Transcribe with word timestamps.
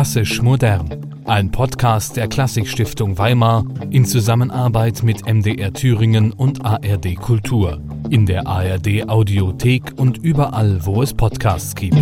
Klassisch 0.00 0.40
modern. 0.40 0.88
Ein 1.26 1.50
Podcast 1.50 2.16
der 2.16 2.26
Klassikstiftung 2.26 3.18
Weimar 3.18 3.66
in 3.90 4.06
Zusammenarbeit 4.06 5.02
mit 5.02 5.26
MDR 5.26 5.74
Thüringen 5.74 6.32
und 6.32 6.64
ARD 6.64 7.16
Kultur. 7.16 7.78
In 8.08 8.24
der 8.24 8.46
ARD 8.46 9.06
Audiothek 9.10 9.92
und 9.98 10.16
überall, 10.16 10.86
wo 10.86 11.02
es 11.02 11.12
Podcasts 11.12 11.74
gibt. 11.74 11.98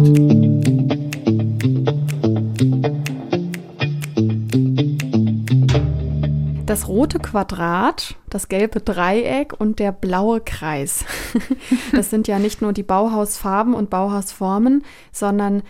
Das 6.67 6.87
rote 6.87 7.19
Quadrat, 7.19 8.15
das 8.31 8.47
gelbe 8.47 8.79
Dreieck 8.81 9.59
und 9.59 9.81
der 9.81 9.91
blaue 9.91 10.41
Kreis. 10.41 11.05
Das 11.93 12.11
sind 12.11 12.29
ja 12.29 12.39
nicht 12.39 12.63
nur 12.63 12.73
die 12.73 12.85
Bauhausfarben 12.85 13.75
und 13.75 13.91
Bauhausformen, 13.91 14.85
sondern 15.11 15.63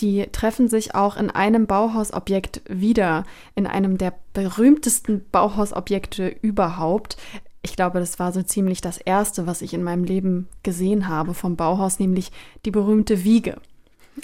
die 0.00 0.26
treffen 0.30 0.68
sich 0.68 0.94
auch 0.94 1.16
in 1.16 1.30
einem 1.30 1.66
Bauhausobjekt 1.66 2.62
wieder, 2.68 3.24
in 3.54 3.66
einem 3.66 3.98
der 3.98 4.14
berühmtesten 4.32 5.24
Bauhausobjekte 5.30 6.28
überhaupt. 6.40 7.16
Ich 7.62 7.74
glaube, 7.74 7.98
das 7.98 8.18
war 8.18 8.32
so 8.32 8.42
ziemlich 8.42 8.80
das 8.80 8.98
erste, 8.98 9.46
was 9.46 9.62
ich 9.62 9.74
in 9.74 9.82
meinem 9.82 10.04
Leben 10.04 10.48
gesehen 10.62 11.08
habe 11.08 11.34
vom 11.34 11.56
Bauhaus, 11.56 11.98
nämlich 11.98 12.30
die 12.64 12.70
berühmte 12.70 13.24
Wiege, 13.24 13.60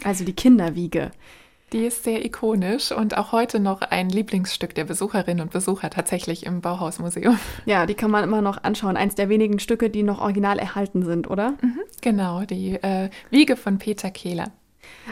also 0.05 0.25
die 0.25 0.35
Kinderwiege. 0.35 1.11
Die 1.73 1.87
ist 1.87 2.05
sehr 2.05 2.25
ikonisch 2.25 2.93
und 2.93 3.17
auch 3.17 3.33
heute 3.33 3.59
noch 3.59 3.81
ein 3.81 4.09
Lieblingsstück 4.09 4.77
der 4.77 4.85
Besucherinnen 4.85 5.43
und 5.43 5.51
Besucher 5.51 5.91
tatsächlich 5.91 6.47
im 6.47 6.61
Bauhausmuseum. 6.61 7.37
Ja, 7.67 7.87
die 7.87 7.95
kann 7.95 8.13
man 8.13 8.23
immer 8.23 8.43
noch 8.43 8.63
anschauen. 8.63 8.97
Eins 8.97 9.17
der 9.17 9.29
wenigen 9.29 9.59
Stücke, 9.59 9.91
die 9.91 10.05
noch 10.05 10.21
original 10.21 10.61
erhalten 10.61 11.05
sind, 11.05 11.29
oder? 11.29 11.55
Mhm, 11.63 11.81
genau, 12.01 12.45
die 12.45 12.75
äh, 12.75 13.11
Wiege 13.31 13.57
von 13.57 13.79
Peter 13.79 14.13
Kehler. 14.13 14.53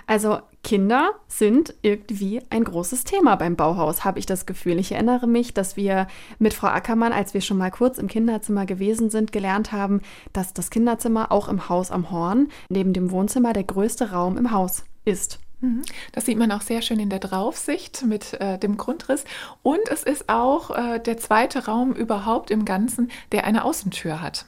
Also 0.07 0.39
Kinder 0.63 1.13
sind 1.27 1.75
irgendwie 1.83 2.41
ein 2.51 2.65
großes 2.65 3.05
Thema 3.05 3.37
beim 3.37 3.57
Bauhaus, 3.57 4.05
habe 4.05 4.19
ich 4.19 4.27
das 4.27 4.47
Gefühl. 4.47 4.79
Ich 4.79 4.93
erinnere 4.93 5.27
mich, 5.27 5.55
dass 5.55 5.77
wir 5.77 6.07
mit 6.39 6.55
Frau 6.55 6.69
Ackermann, 6.69 7.13
als 7.13 7.35
wir 7.35 7.41
schon 7.41 7.59
mal 7.59 7.71
kurz 7.71 7.99
im 7.99 8.09
Kinderzimmer 8.09 8.65
gewesen 8.67 9.11
sind, 9.11 9.33
gelernt 9.33 9.73
haben, 9.73 10.01
dass 10.33 10.55
das 10.55 10.71
Kinderzimmer 10.71 11.33
auch 11.33 11.49
im 11.49 11.69
Haus 11.69 11.91
am 11.91 12.11
Horn 12.11 12.49
neben 12.69 12.93
dem 12.93 13.11
Wohnzimmer 13.11 13.53
der 13.53 13.65
größte 13.65 14.13
Raum 14.13 14.37
im 14.37 14.53
Haus 14.53 14.85
ist. 15.05 15.41
Mhm. 15.63 15.83
Das 16.13 16.27
sieht 16.27 16.39
man 16.39 16.53
auch 16.53 16.61
sehr 16.61 16.83
schön 16.83 17.01
in 17.01 17.09
der 17.09 17.21
Draufsicht 17.21 18.05
mit 18.05 18.35
äh, 18.35 18.59
dem 18.59 18.77
Grundriss. 18.77 19.25
Und 19.63 19.89
es 19.91 20.03
ist 20.03 20.29
auch 20.29 20.71
äh, 20.71 20.99
der 20.99 21.17
zweite 21.17 21.67
Raum 21.67 21.93
überhaupt 21.93 22.51
im 22.51 22.65
Ganzen, 22.65 23.11
der 23.31 23.45
eine 23.45 23.65
Außentür 23.65 24.21
hat. 24.21 24.45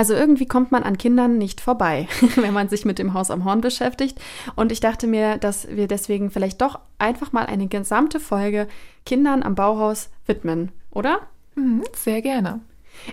Also 0.00 0.14
irgendwie 0.14 0.46
kommt 0.46 0.72
man 0.72 0.82
an 0.82 0.96
Kindern 0.96 1.36
nicht 1.36 1.60
vorbei, 1.60 2.08
wenn 2.36 2.54
man 2.54 2.70
sich 2.70 2.86
mit 2.86 2.98
dem 2.98 3.12
Haus 3.12 3.30
am 3.30 3.44
Horn 3.44 3.60
beschäftigt. 3.60 4.18
Und 4.56 4.72
ich 4.72 4.80
dachte 4.80 5.06
mir, 5.06 5.36
dass 5.36 5.68
wir 5.68 5.88
deswegen 5.88 6.30
vielleicht 6.30 6.62
doch 6.62 6.78
einfach 6.98 7.32
mal 7.32 7.44
eine 7.44 7.66
gesamte 7.66 8.18
Folge 8.18 8.66
Kindern 9.04 9.42
am 9.42 9.54
Bauhaus 9.54 10.08
widmen, 10.24 10.72
oder? 10.90 11.20
Mhm, 11.54 11.82
sehr 11.94 12.22
gerne. 12.22 12.60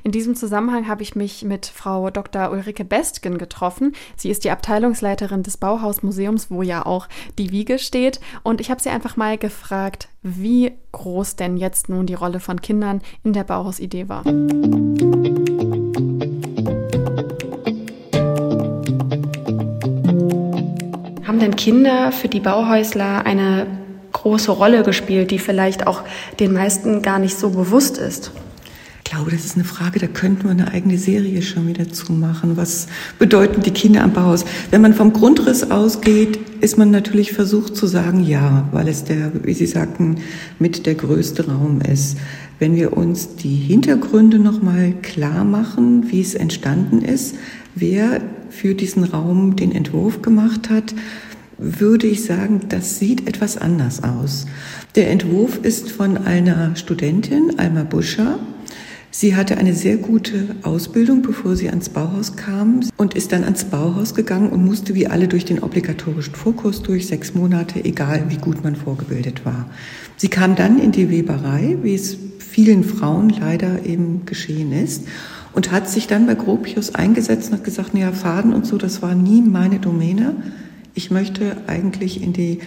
In 0.06 0.14
diesem 0.14 0.34
Zusammenhang 0.34 0.88
habe 0.88 1.04
ich 1.04 1.14
mich 1.14 1.44
mit 1.44 1.66
Frau 1.66 2.10
Dr. 2.10 2.52
Ulrike 2.52 2.86
Bestgen 2.86 3.38
getroffen. 3.38 3.94
Sie 4.16 4.30
ist 4.30 4.46
die 4.46 4.52
Abteilungsleiterin 4.52 5.44
des 5.44 5.58
Bauhausmuseums, 5.58 6.50
wo 6.50 6.62
ja 6.62 6.86
auch 6.86 7.10
die 7.38 7.52
Wiege 7.52 7.80
steht. 7.80 8.22
Und 8.44 8.62
ich 8.62 8.72
habe 8.72 8.82
sie 8.82 8.90
einfach 8.92 9.18
mal 9.18 9.38
gefragt, 9.38 10.08
wie 10.24 10.72
groß 10.94 11.36
denn 11.36 11.58
jetzt 11.58 11.90
nun 11.90 12.06
die 12.06 12.14
Rolle 12.14 12.40
von 12.40 12.62
Kindern 12.62 13.02
in 13.26 13.34
der 13.34 13.44
Bauhausidee 13.44 14.08
war. 14.08 14.24
Haben 21.38 21.52
denn 21.52 21.56
Kinder 21.56 22.12
für 22.12 22.30
die 22.30 22.40
Bauhäusler 22.40 23.24
eine 23.28 23.68
große 24.12 24.50
Rolle 24.50 24.82
gespielt, 24.82 25.30
die 25.30 25.38
vielleicht 25.38 25.86
auch 25.86 26.02
den 26.40 26.52
meisten 26.52 27.04
gar 27.04 27.20
nicht 27.20 27.38
so 27.38 27.52
bewusst 27.52 28.00
ist? 28.00 28.32
Ich 29.06 29.12
glaube, 29.12 29.30
das 29.30 29.46
ist 29.46 29.54
eine 29.54 29.64
Frage, 29.64 30.00
da 30.00 30.08
könnten 30.08 30.46
wir 30.46 30.50
eine 30.50 30.72
eigene 30.72 30.98
Serie 30.98 31.44
schon 31.44 31.68
wieder 31.68 31.90
zumachen. 31.90 32.58
Was 32.58 32.88
bedeuten 33.20 33.62
die 33.62 33.70
Kinder 33.70 34.04
am 34.04 34.14
Bauhaus? 34.14 34.46
Wenn 34.72 34.82
man 34.82 34.96
vom 34.96 35.14
Grundriss 35.14 35.70
ausgeht, 35.70 36.40
ist 36.60 36.80
man 36.80 36.90
natürlich 36.90 37.34
versucht 37.34 37.76
zu 37.76 37.86
sagen, 37.86 38.24
ja, 38.24 38.68
weil 38.72 38.88
es 38.88 39.04
der, 39.04 39.32
wie 39.44 39.54
Sie 39.54 39.68
sagten, 39.68 40.16
mit 40.58 40.88
der 40.88 40.96
größte 40.96 41.46
Raum 41.46 41.82
ist. 41.82 42.18
Wenn 42.58 42.76
wir 42.76 42.98
uns 42.98 43.36
die 43.36 43.58
Hintergründe 43.58 44.40
nochmal 44.40 44.94
klar 45.04 45.44
machen, 45.44 46.12
wie 46.12 46.22
es 46.22 46.34
entstanden 46.34 47.04
ist, 47.04 47.36
wer 47.76 48.22
für 48.50 48.74
diesen 48.74 49.04
Raum 49.04 49.56
den 49.56 49.72
Entwurf 49.72 50.24
gemacht 50.24 50.72
hat, 50.72 50.96
würde 51.58 52.08
ich 52.08 52.24
sagen, 52.24 52.62
das 52.70 53.00
sieht 53.00 53.28
etwas 53.28 53.58
anders 53.58 54.04
aus. 54.04 54.46
Der 54.96 55.10
Entwurf 55.10 55.60
ist 55.64 55.92
von 55.92 56.18
einer 56.18 56.76
Studentin, 56.76 57.58
Alma 57.58 57.84
Buscher. 57.84 58.40
Sie 59.10 59.36
hatte 59.36 59.58
eine 59.58 59.74
sehr 59.74 59.98
gute 59.98 60.56
Ausbildung, 60.62 61.22
bevor 61.22 61.56
sie 61.56 61.70
ans 61.70 61.90
Bauhaus 61.90 62.36
kam 62.36 62.82
und 62.98 63.16
ist 63.16 63.32
dann 63.32 63.44
ans 63.44 63.64
Bauhaus 63.64 64.14
gegangen 64.14 64.50
und 64.50 64.64
musste 64.64 64.94
wie 64.94 65.08
alle 65.08 65.28
durch 65.28 65.46
den 65.46 65.64
obligatorischen 65.64 66.36
Vorkurs 66.36 66.84
durch, 66.84 67.08
sechs 67.08 67.34
Monate, 67.34 67.84
egal 67.84 68.26
wie 68.30 68.38
gut 68.38 68.64
man 68.64 68.76
vorgebildet 68.76 69.46
war. 69.46 69.68
Sie 70.18 70.28
kam 70.28 70.56
dann 70.56 70.78
in 70.78 70.92
die 70.92 71.10
Weberei, 71.10 71.78
wie 71.82 71.96
es 71.96 72.18
vielen 72.38 72.84
Frauen 72.84 73.30
leider 73.30 73.86
eben 73.86 74.26
geschehen 74.26 74.72
ist 74.72 75.08
und 75.54 75.72
hat 75.72 75.90
sich 75.90 76.06
dann 76.08 76.28
bei 76.28 76.36
Gropius 76.36 76.94
eingesetzt 76.94 77.50
und 77.50 77.58
hat 77.58 77.64
gesagt, 77.64 77.94
naja, 77.94 78.12
Faden 78.12 78.54
und 78.54 78.66
so, 78.66 78.78
das 78.78 79.02
war 79.02 79.16
nie 79.16 79.42
meine 79.42 79.80
Domäne. 79.80 80.36
Ich 80.98 81.12
möchte 81.12 81.58
eigentlich 81.68 82.24
in 82.24 82.34
die 82.34 82.58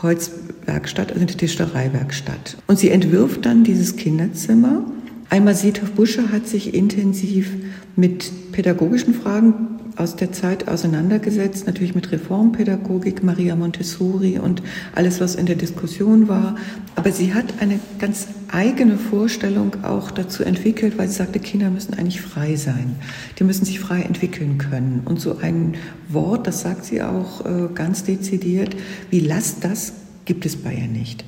Holzwerkstatt, 0.00 1.08
also 1.08 1.22
in 1.22 1.26
die 1.26 1.34
Tischlereiwerkstatt. 1.34 2.56
Und 2.68 2.78
sie 2.78 2.88
entwirft 2.88 3.44
dann 3.44 3.64
dieses 3.64 3.96
Kinderzimmer. 3.96 4.84
Einmal 5.28 5.56
Siethoff 5.56 5.90
Busche 5.90 6.30
hat 6.30 6.46
sich 6.46 6.72
intensiv 6.72 7.50
mit 7.96 8.30
pädagogischen 8.52 9.12
Fragen 9.12 9.69
aus 9.96 10.16
der 10.16 10.32
Zeit 10.32 10.68
auseinandergesetzt, 10.68 11.66
natürlich 11.66 11.94
mit 11.94 12.10
Reformpädagogik, 12.12 13.22
Maria 13.22 13.56
Montessori 13.56 14.38
und 14.38 14.62
alles, 14.94 15.20
was 15.20 15.34
in 15.34 15.46
der 15.46 15.56
Diskussion 15.56 16.28
war. 16.28 16.56
Aber 16.96 17.12
sie 17.12 17.34
hat 17.34 17.46
eine 17.60 17.80
ganz 17.98 18.28
eigene 18.50 18.96
Vorstellung 18.96 19.84
auch 19.84 20.10
dazu 20.10 20.42
entwickelt, 20.42 20.98
weil 20.98 21.08
sie 21.08 21.14
sagte, 21.14 21.38
Kinder 21.38 21.70
müssen 21.70 21.94
eigentlich 21.94 22.20
frei 22.20 22.56
sein. 22.56 22.96
Die 23.38 23.44
müssen 23.44 23.64
sich 23.64 23.80
frei 23.80 24.02
entwickeln 24.02 24.58
können. 24.58 25.02
Und 25.04 25.20
so 25.20 25.38
ein 25.38 25.74
Wort, 26.08 26.46
das 26.46 26.62
sagt 26.62 26.84
sie 26.84 27.02
auch 27.02 27.44
äh, 27.44 27.68
ganz 27.74 28.04
dezidiert, 28.04 28.76
wie 29.10 29.20
lass 29.20 29.60
das 29.60 29.92
gibt 30.26 30.46
es 30.46 30.54
bei 30.54 30.72
ihr 30.72 30.86
nicht. 30.86 31.24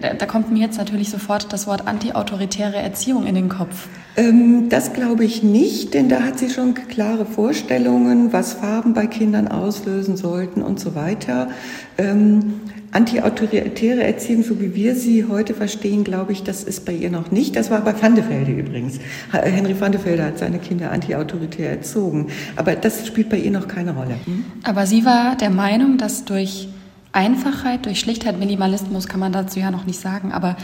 Da 0.00 0.24
kommt 0.24 0.50
mir 0.50 0.60
jetzt 0.60 0.78
natürlich 0.78 1.10
sofort 1.10 1.52
das 1.52 1.66
Wort 1.66 1.86
antiautoritäre 1.86 2.76
Erziehung 2.76 3.26
in 3.26 3.34
den 3.34 3.50
Kopf. 3.50 3.88
Ähm, 4.16 4.68
das 4.70 4.94
glaube 4.94 5.24
ich 5.24 5.42
nicht, 5.42 5.92
denn 5.92 6.08
da 6.08 6.22
hat 6.22 6.38
sie 6.38 6.48
schon 6.48 6.74
klare 6.74 7.26
Vorstellungen, 7.26 8.32
was 8.32 8.54
Farben 8.54 8.94
bei 8.94 9.06
Kindern 9.06 9.48
auslösen 9.48 10.16
sollten 10.16 10.62
und 10.62 10.80
so 10.80 10.94
weiter. 10.94 11.50
Ähm, 11.98 12.60
antiautoritäre 12.92 14.02
Erziehung, 14.02 14.42
so 14.42 14.58
wie 14.58 14.74
wir 14.74 14.94
sie 14.94 15.26
heute 15.26 15.52
verstehen, 15.52 16.02
glaube 16.02 16.32
ich, 16.32 16.42
das 16.44 16.64
ist 16.64 16.86
bei 16.86 16.92
ihr 16.92 17.10
noch 17.10 17.30
nicht. 17.30 17.54
Das 17.54 17.70
war 17.70 17.82
bei 17.82 18.00
Van 18.00 18.14
de 18.14 18.26
Velde 18.26 18.52
übrigens. 18.52 18.98
Henry 19.32 19.78
van 19.78 19.92
de 19.92 20.02
Velde 20.02 20.24
hat 20.24 20.38
seine 20.38 20.58
Kinder 20.58 20.92
antiautoritär 20.92 21.68
erzogen. 21.68 22.28
Aber 22.56 22.74
das 22.74 23.06
spielt 23.06 23.28
bei 23.28 23.36
ihr 23.36 23.50
noch 23.50 23.68
keine 23.68 23.94
Rolle. 23.94 24.16
Hm? 24.24 24.44
Aber 24.62 24.86
sie 24.86 25.04
war 25.04 25.36
der 25.36 25.50
Meinung, 25.50 25.98
dass 25.98 26.24
durch 26.24 26.68
Einfachheit, 27.12 27.84
durch 27.84 28.00
Schlichtheit, 28.00 28.38
Minimalismus 28.38 29.08
kann 29.08 29.20
man 29.20 29.32
dazu 29.32 29.60
ja 29.60 29.70
noch 29.70 29.84
nicht 29.84 30.00
sagen, 30.00 30.32
aber 30.32 30.56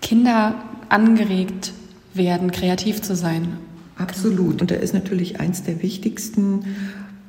Kinder 0.00 0.54
angeregt 0.88 1.72
werden, 2.14 2.50
kreativ 2.50 3.02
zu 3.02 3.16
sein. 3.16 3.58
Absolut. 3.96 4.60
Und 4.60 4.70
da 4.70 4.76
ist 4.76 4.94
natürlich 4.94 5.40
eins 5.40 5.62
der 5.62 5.82
wichtigsten 5.82 6.64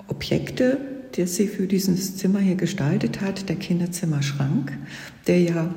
Objekte, 0.07 0.77
das 1.15 1.35
sie 1.35 1.47
für 1.47 1.67
dieses 1.67 2.17
Zimmer 2.17 2.39
hier 2.39 2.55
gestaltet 2.55 3.21
hat, 3.21 3.49
der 3.49 3.55
Kinderzimmerschrank, 3.55 4.73
der 5.27 5.41
ja 5.41 5.69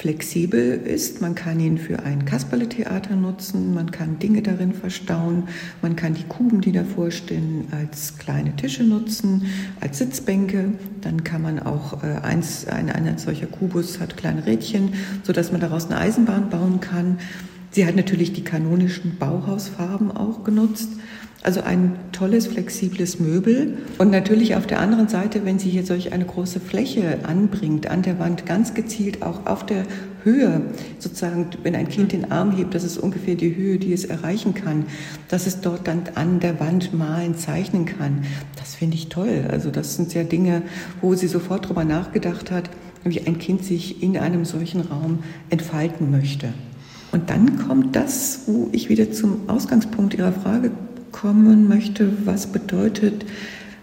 flexibel 0.00 0.80
ist. 0.82 1.20
Man 1.20 1.34
kann 1.34 1.60
ihn 1.60 1.76
für 1.76 2.02
ein 2.02 2.24
Kasperletheater 2.24 3.16
nutzen, 3.16 3.74
man 3.74 3.90
kann 3.90 4.18
Dinge 4.18 4.40
darin 4.40 4.72
verstauen, 4.72 5.48
man 5.82 5.94
kann 5.94 6.14
die 6.14 6.24
Kuben, 6.24 6.62
die 6.62 6.72
davor 6.72 7.10
stehen, 7.10 7.66
als 7.70 8.16
kleine 8.16 8.56
Tische 8.56 8.82
nutzen, 8.82 9.46
als 9.80 9.98
Sitzbänke. 9.98 10.72
Dann 11.02 11.22
kann 11.22 11.42
man 11.42 11.58
auch 11.58 12.02
äh, 12.02 12.16
eins, 12.22 12.66
ein, 12.66 12.90
ein 12.90 13.18
solcher 13.18 13.46
Kubus 13.46 14.00
hat 14.00 14.16
kleine 14.16 14.46
Rädchen, 14.46 14.94
sodass 15.22 15.52
man 15.52 15.60
daraus 15.60 15.90
eine 15.90 15.98
Eisenbahn 15.98 16.48
bauen 16.48 16.80
kann. 16.80 17.18
Sie 17.72 17.86
hat 17.86 17.94
natürlich 17.94 18.32
die 18.32 18.42
kanonischen 18.42 19.16
Bauhausfarben 19.18 20.10
auch 20.10 20.42
genutzt. 20.42 20.88
Also 21.42 21.62
ein 21.62 21.94
tolles, 22.12 22.48
flexibles 22.48 23.18
Möbel. 23.18 23.78
Und 23.96 24.10
natürlich 24.10 24.56
auf 24.56 24.66
der 24.66 24.80
anderen 24.80 25.08
Seite, 25.08 25.46
wenn 25.46 25.58
sie 25.58 25.70
hier 25.70 25.86
solch 25.86 26.12
eine 26.12 26.26
große 26.26 26.60
Fläche 26.60 27.20
anbringt, 27.22 27.86
an 27.86 28.02
der 28.02 28.18
Wand 28.18 28.44
ganz 28.44 28.74
gezielt 28.74 29.22
auch 29.22 29.46
auf 29.46 29.64
der 29.64 29.84
Höhe, 30.22 30.60
sozusagen, 30.98 31.46
wenn 31.62 31.74
ein 31.74 31.88
Kind 31.88 32.12
den 32.12 32.30
Arm 32.30 32.54
hebt, 32.54 32.74
das 32.74 32.84
ist 32.84 32.98
ungefähr 32.98 33.36
die 33.36 33.56
Höhe, 33.56 33.78
die 33.78 33.94
es 33.94 34.04
erreichen 34.04 34.52
kann, 34.52 34.84
dass 35.28 35.46
es 35.46 35.62
dort 35.62 35.88
dann 35.88 36.02
an 36.14 36.40
der 36.40 36.60
Wand 36.60 36.92
malen, 36.92 37.34
zeichnen 37.36 37.86
kann. 37.86 38.24
Das 38.56 38.74
finde 38.74 38.96
ich 38.96 39.08
toll. 39.08 39.46
Also 39.48 39.70
das 39.70 39.96
sind 39.96 40.12
ja 40.12 40.24
Dinge, 40.24 40.60
wo 41.00 41.14
sie 41.14 41.28
sofort 41.28 41.68
drüber 41.68 41.84
nachgedacht 41.84 42.50
hat, 42.50 42.68
wie 43.02 43.26
ein 43.26 43.38
Kind 43.38 43.64
sich 43.64 44.02
in 44.02 44.18
einem 44.18 44.44
solchen 44.44 44.82
Raum 44.82 45.20
entfalten 45.48 46.10
möchte. 46.10 46.52
Und 47.12 47.30
dann 47.30 47.58
kommt 47.58 47.96
das, 47.96 48.42
wo 48.46 48.68
ich 48.72 48.88
wieder 48.88 49.10
zum 49.10 49.48
Ausgangspunkt 49.48 50.14
Ihrer 50.14 50.32
Frage 50.32 50.70
kommen 51.10 51.68
möchte, 51.68 52.08
was 52.24 52.46
bedeutet 52.46 53.24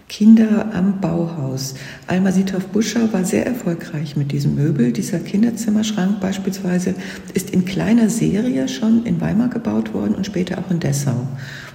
Kinder 0.08 0.70
am 0.72 1.00
Bauhaus. 1.00 1.74
Alma 2.06 2.32
Sitov-Buscher 2.32 3.12
war 3.12 3.24
sehr 3.24 3.44
erfolgreich 3.44 4.16
mit 4.16 4.32
diesem 4.32 4.54
Möbel. 4.54 4.92
Dieser 4.92 5.18
Kinderzimmerschrank 5.18 6.20
beispielsweise 6.20 6.94
ist 7.34 7.50
in 7.50 7.66
kleiner 7.66 8.08
Serie 8.08 8.68
schon 8.68 9.04
in 9.04 9.20
Weimar 9.20 9.48
gebaut 9.48 9.92
worden 9.92 10.14
und 10.14 10.24
später 10.24 10.58
auch 10.58 10.70
in 10.70 10.80
Dessau. 10.80 11.28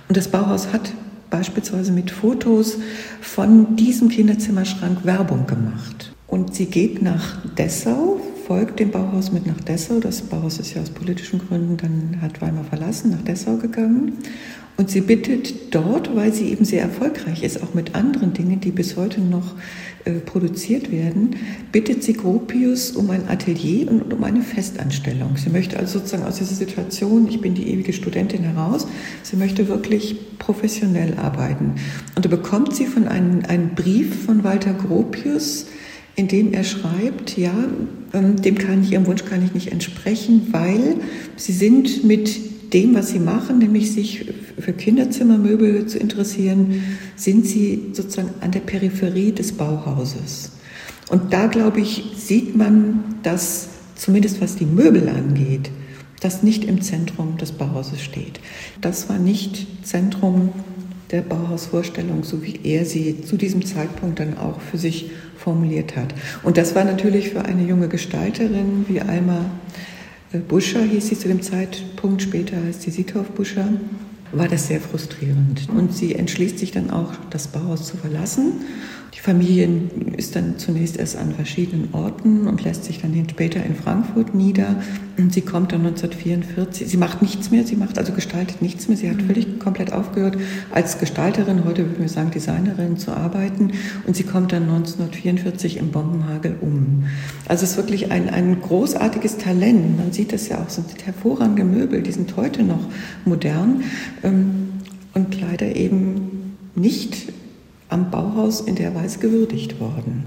Und 0.08 0.18
das 0.18 0.28
Bauhaus 0.28 0.74
hat 0.74 0.92
beispielsweise 1.30 1.92
mit 1.92 2.10
Fotos 2.10 2.78
von 3.22 3.76
diesem 3.76 4.10
Kinderzimmerschrank 4.10 5.06
Werbung 5.06 5.46
gemacht. 5.46 6.12
Und 6.28 6.56
sie 6.56 6.66
geht 6.66 7.04
nach 7.04 7.38
Dessau, 7.56 8.20
folgt 8.48 8.80
dem 8.80 8.92
Bauhaus 8.92 9.32
mit 9.32 9.46
nach 9.46 9.60
Dessau. 9.62 10.00
Das 10.00 10.22
Bauhaus 10.22 10.60
ist 10.60 10.74
ja 10.74 10.82
aus 10.82 10.90
politischen 10.90 11.40
Gründen 11.40 11.78
dann 11.78 12.22
hat 12.22 12.42
Weimar 12.42 12.64
verlassen, 12.66 13.12
nach 13.12 13.22
Dessau 13.22 13.58
gegangen. 13.58 14.18
Und 14.76 14.90
sie 14.90 15.02
bittet 15.02 15.74
dort, 15.74 16.16
weil 16.16 16.34
sie 16.34 16.50
eben 16.50 16.66
sehr 16.66 16.82
erfolgreich 16.82 17.44
ist, 17.44 17.62
auch 17.62 17.76
mit 17.76 17.94
anderen 17.94 18.34
Dingen, 18.34 18.60
die 18.60 18.72
bis 18.72 18.98
heute 18.98 19.22
noch 19.22 19.54
äh, 20.06 20.14
produziert 20.14 20.92
werden, 20.92 21.36
bittet 21.72 22.04
sie 22.04 22.14
Gropius 22.14 22.92
um 22.92 23.12
ein 23.12 23.30
Atelier 23.30 23.92
und 23.92 24.12
um 24.12 24.24
eine 24.24 24.42
Festanstellung. 24.42 25.38
Sie 25.38 25.52
möchte 25.52 25.78
also 25.78 26.00
sozusagen 26.00 26.24
aus 26.24 26.38
dieser 26.38 26.56
Situation, 26.56 27.28
ich 27.30 27.40
bin 27.40 27.54
die 27.54 27.70
ewige 27.70 27.94
Studentin 27.94 28.44
heraus, 28.44 28.88
sie 29.22 29.36
möchte 29.36 29.68
wirklich 29.68 30.38
professionell 30.40 31.20
arbeiten. 31.20 31.76
Und 32.16 32.26
da 32.26 32.30
bekommt 32.30 32.76
sie 32.76 32.88
von 32.88 33.08
einem, 33.08 33.46
einen 33.48 33.76
Brief 33.76 34.26
von 34.26 34.44
Walter 34.44 34.74
Gropius, 34.74 35.68
in 36.16 36.28
dem 36.28 36.54
er 36.54 36.64
schreibt, 36.64 37.38
ja, 37.38 37.54
ähm, 38.14 38.42
dem 38.42 38.58
kann 38.58 38.84
ich, 38.84 38.92
ihrem 38.92 39.08
Wunsch 39.08 39.26
kann 39.26 39.44
ich 39.44 39.54
nicht 39.54 39.72
entsprechen, 39.72 40.48
weil 40.52 40.98
sie 41.36 41.54
sind 41.54 42.04
mit 42.04 42.74
dem, 42.74 42.96
was 42.96 43.10
sie 43.10 43.20
machen, 43.20 43.60
nämlich 43.60 43.92
sich 43.92 44.34
für 44.60 44.74
Kinderzimmermöbel 44.74 45.86
zu 45.88 46.00
interessieren, 46.00 46.84
sind 47.16 47.46
sie 47.46 47.92
sozusagen 47.94 48.30
an 48.42 48.52
der 48.52 48.62
Peripherie 48.62 49.32
des 49.32 49.52
Bauhauses. 49.52 50.52
Und 51.10 51.34
da, 51.34 51.48
glaube 51.48 51.82
ich, 51.82 52.06
sieht 52.18 52.56
man, 52.56 53.04
dass 53.24 53.70
zumindest 53.96 54.42
was 54.42 54.56
die 54.56 54.66
Möbel 54.66 55.10
angeht, 55.10 55.70
das 56.20 56.42
nicht 56.42 56.64
im 56.66 56.82
Zentrum 56.82 57.38
des 57.38 57.52
Bauhauses 57.52 58.02
steht. 58.02 58.40
Das 58.82 59.10
war 59.10 59.20
nicht 59.20 59.68
Zentrum 59.86 60.50
der 61.14 61.22
Bauhausvorstellung, 61.22 62.24
so 62.24 62.44
wie 62.44 62.60
er 62.64 62.86
sie 62.86 63.22
zu 63.22 63.38
diesem 63.38 63.64
Zeitpunkt 63.64 64.20
dann 64.20 64.38
auch 64.38 64.60
für 64.60 64.78
sich 64.78 65.12
formuliert 65.38 65.96
hat. 65.96 66.14
Und 66.42 66.58
das 66.58 66.76
war 66.76 66.84
natürlich 66.84 67.30
für 67.30 67.46
eine 67.46 67.64
junge 67.64 67.88
Gestalterin 67.88 68.86
wie 68.90 69.00
Alma 69.00 69.46
äh, 70.34 70.40
Buscher, 70.40 70.82
hieß 70.82 71.08
sie 71.08 71.18
zu 71.18 71.28
dem 71.28 71.42
Zeitpunkt, 71.42 72.24
später 72.24 72.58
heißt 72.58 72.82
sie 72.82 72.92
Sithoff 72.92 73.30
Buscher, 73.30 73.70
war 74.32 74.48
das 74.48 74.68
sehr 74.68 74.82
frustrierend. 74.82 75.70
Und 75.70 75.94
sie 75.94 76.16
entschließt 76.16 76.58
sich 76.58 76.72
dann 76.72 76.90
auch, 76.90 77.14
das 77.30 77.48
Bauhaus 77.48 77.86
zu 77.86 77.96
verlassen 77.96 78.54
die 79.14 79.20
Familie 79.20 79.70
ist 80.18 80.36
dann 80.36 80.58
zunächst 80.58 80.98
erst 80.98 81.18
an 81.18 81.34
verschiedenen 81.34 81.94
Orten 81.94 82.48
und 82.48 82.64
lässt 82.64 82.86
sich 82.86 83.00
dann 83.00 83.14
später 83.30 83.64
in 83.64 83.76
Frankfurt 83.76 84.34
nieder. 84.34 84.82
Und 85.18 85.32
sie 85.32 85.42
kommt 85.42 85.72
dann 85.72 85.86
1944, 85.86 86.88
sie 86.88 86.98
macht 86.98 87.22
nichts 87.22 87.52
mehr, 87.52 87.64
sie 87.64 87.76
macht 87.76 88.00
also 88.00 88.12
gestaltet 88.14 88.64
nichts 88.64 88.88
mehr. 88.88 88.98
Sie 88.98 89.08
hat 89.08 89.18
mhm. 89.18 89.28
völlig 89.28 89.60
komplett 89.60 89.94
aufgehört, 89.94 90.38
als 90.72 90.98
Gestalterin, 90.98 91.64
heute 91.66 91.86
würden 91.86 92.02
wir 92.02 92.10
sagen 92.10 92.32
Designerin, 92.32 92.98
zu 92.98 93.12
arbeiten. 93.12 93.74
Und 94.08 94.16
sie 94.16 94.24
kommt 94.24 94.52
dann 94.52 94.64
1944 94.64 95.78
im 95.78 95.92
Bombenhagel 95.92 96.56
um. 96.62 97.04
Also 97.48 97.66
es 97.66 97.72
ist 97.72 97.78
wirklich 97.78 98.12
ein, 98.12 98.30
ein 98.30 98.62
großartiges 98.62 99.38
Talent. 99.38 99.96
Man 99.98 100.12
sieht 100.12 100.34
das 100.34 100.50
ja 100.50 100.60
auch, 100.60 100.70
sind 100.70 101.06
hervorragende 101.06 101.64
Möbel, 101.64 102.02
die 102.02 102.12
sind 102.12 102.36
heute 102.36 102.64
noch 102.64 102.90
modern 103.26 103.84
ähm, 104.24 104.70
und 105.14 105.40
leider 105.40 105.76
eben 105.76 106.56
nicht 106.74 107.28
am 107.94 108.10
Bauhaus 108.10 108.60
in 108.62 108.74
der 108.74 108.96
Weise 108.96 109.20
gewürdigt 109.20 109.80
worden. 109.80 110.26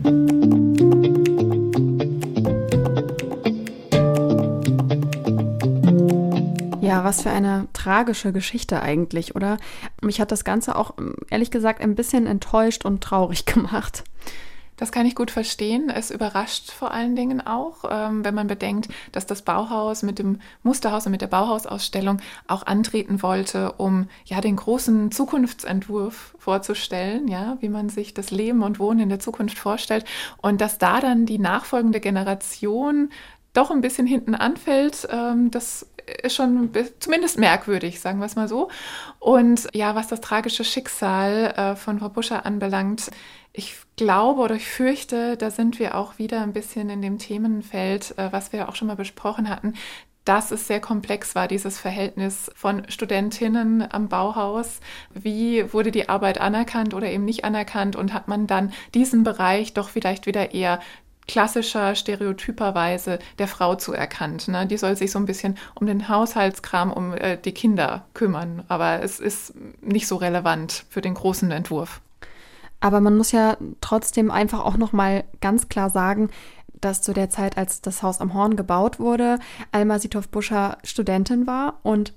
Ja, 6.81 7.03
was 7.03 7.23
für 7.23 7.31
eine 7.31 7.67
tragische 7.73 8.33
Geschichte 8.33 8.81
eigentlich, 8.81 9.35
oder? 9.35 9.57
Mich 10.01 10.21
hat 10.21 10.31
das 10.31 10.45
Ganze 10.45 10.77
auch 10.77 10.95
ehrlich 11.29 11.51
gesagt 11.51 11.81
ein 11.81 11.97
bisschen 11.97 12.29
enttäuscht 12.29 12.85
und 12.85 13.03
traurig 13.03 13.45
gemacht. 13.47 14.05
Das 14.77 14.93
kann 14.93 15.07
ich 15.07 15.15
gut 15.15 15.31
verstehen. 15.31 15.91
Es 15.91 16.11
überrascht 16.11 16.71
vor 16.71 16.91
allen 16.93 17.17
Dingen 17.17 17.45
auch, 17.47 17.85
ähm, 17.91 18.25
wenn 18.25 18.35
man 18.35 18.47
bedenkt, 18.47 18.89
dass 19.13 19.27
das 19.27 19.43
Bauhaus 19.43 20.03
mit 20.03 20.19
dem 20.19 20.41
Musterhaus 20.63 21.07
und 21.07 21.13
mit 21.13 21.23
der 21.23 21.27
Bauhausausstellung 21.29 22.21
auch 22.47 22.67
antreten 22.67 23.23
wollte, 23.23 23.73
um 23.73 24.09
ja 24.27 24.41
den 24.41 24.57
großen 24.57 25.11
Zukunftsentwurf 25.11 26.35
vorzustellen, 26.39 27.29
ja, 27.29 27.57
wie 27.61 27.69
man 27.69 27.89
sich 27.89 28.15
das 28.15 28.31
Leben 28.31 28.63
und 28.63 28.79
Wohnen 28.79 29.01
in 29.01 29.09
der 29.09 29.21
Zukunft 29.21 29.59
vorstellt 29.59 30.05
und 30.43 30.61
dass 30.61 30.79
da 30.79 31.01
dann 31.01 31.27
die 31.27 31.39
nachfolgende 31.39 32.01
Generation 32.01 33.11
doch 33.55 33.71
ein 33.71 33.81
bisschen 33.81 34.07
hinten 34.07 34.35
anfällt, 34.35 35.09
ähm, 35.11 35.51
das 35.51 35.87
ist 36.23 36.37
schon 36.37 36.71
zumindest 37.01 37.39
merkwürdig, 37.39 38.01
sagen 38.01 38.19
wir 38.19 38.27
es 38.27 38.37
mal 38.37 38.49
so. 38.49 38.69
Und 39.19 39.69
ja, 39.75 39.95
was 39.95 40.09
das 40.09 40.21
tragische 40.21 40.65
Schicksal 40.65 41.55
äh, 41.57 41.77
von 41.77 41.99
Frau 41.99 42.09
Buscher 42.09 42.47
anbelangt, 42.47 43.11
ich 43.53 43.77
glaube 43.97 44.43
oder 44.43 44.55
ich 44.55 44.69
fürchte, 44.69 45.37
da 45.37 45.51
sind 45.51 45.79
wir 45.79 45.95
auch 45.95 46.19
wieder 46.19 46.43
ein 46.43 46.53
bisschen 46.53 46.91
in 46.91 47.03
dem 47.03 47.19
Themenfeld, 47.19 48.17
äh, 48.19 48.31
was 48.31 48.53
wir 48.53 48.69
auch 48.69 48.77
schon 48.77 48.89
mal 48.89 48.97
besprochen 48.97 49.49
hatten, 49.49 49.75
dass 50.27 50.51
es 50.51 50.67
sehr 50.67 50.81
komplex 50.81 51.35
war, 51.35 51.47
dieses 51.49 51.79
Verhältnis 51.79 52.51
von 52.55 52.83
Studentinnen 52.91 53.87
am 53.91 54.09
Bauhaus. 54.09 54.81
Wie 55.15 55.73
wurde 55.73 55.93
die 55.93 56.09
Arbeit 56.09 56.41
anerkannt 56.41 56.95
oder 56.95 57.09
eben 57.11 57.25
nicht 57.25 57.45
anerkannt 57.45 57.95
und 57.97 58.13
hat 58.13 58.27
man 58.27 58.47
dann 58.47 58.73
diesen 58.93 59.23
Bereich 59.23 59.73
doch 59.73 59.89
vielleicht 59.89 60.27
wieder 60.27 60.53
eher 60.53 60.81
klassischer, 61.29 61.95
stereotyperweise 61.95 63.19
der 63.39 63.49
Frau 63.49 63.75
zuerkannt. 63.75 64.49
Ne? 64.49 64.67
Die 64.67 64.77
soll 64.77 64.97
sich 64.97 65.11
so 65.11 65.19
ein 65.19 65.27
bisschen 65.27 65.57
um 65.75 65.87
den 65.87 66.09
Haushaltskram, 66.09 66.93
um 66.93 67.15
äh, 67.15 67.37
die 67.37 67.53
Kinder 67.53 68.07
kümmern, 68.15 68.65
aber 68.69 69.03
es 69.03 69.21
ist 69.21 69.55
nicht 69.81 70.07
so 70.07 70.17
relevant 70.17 70.85
für 70.89 71.01
den 71.01 71.15
großen 71.15 71.51
Entwurf. 71.51 72.01
Aber 72.81 73.01
man 73.01 73.17
muss 73.17 73.33
ja 73.33 73.57
trotzdem 73.81 74.31
einfach 74.31 74.65
auch 74.65 74.77
noch 74.77 74.93
mal 74.93 75.25
ganz 75.41 75.69
klar 75.69 75.91
sagen, 75.91 76.31
dass 76.81 77.03
zu 77.03 77.13
der 77.13 77.31
Zeit, 77.31 77.57
als 77.57 77.81
das 77.81 78.03
Haus 78.03 78.21
am 78.21 78.35
Horn 78.35 78.55
gebaut 78.55 79.01
wurde, 79.01 79.39
Alma 79.73 79.99
Sitov-Buscher 79.99 80.79
Studentin 80.85 81.47
war 81.47 81.81
und 81.83 82.13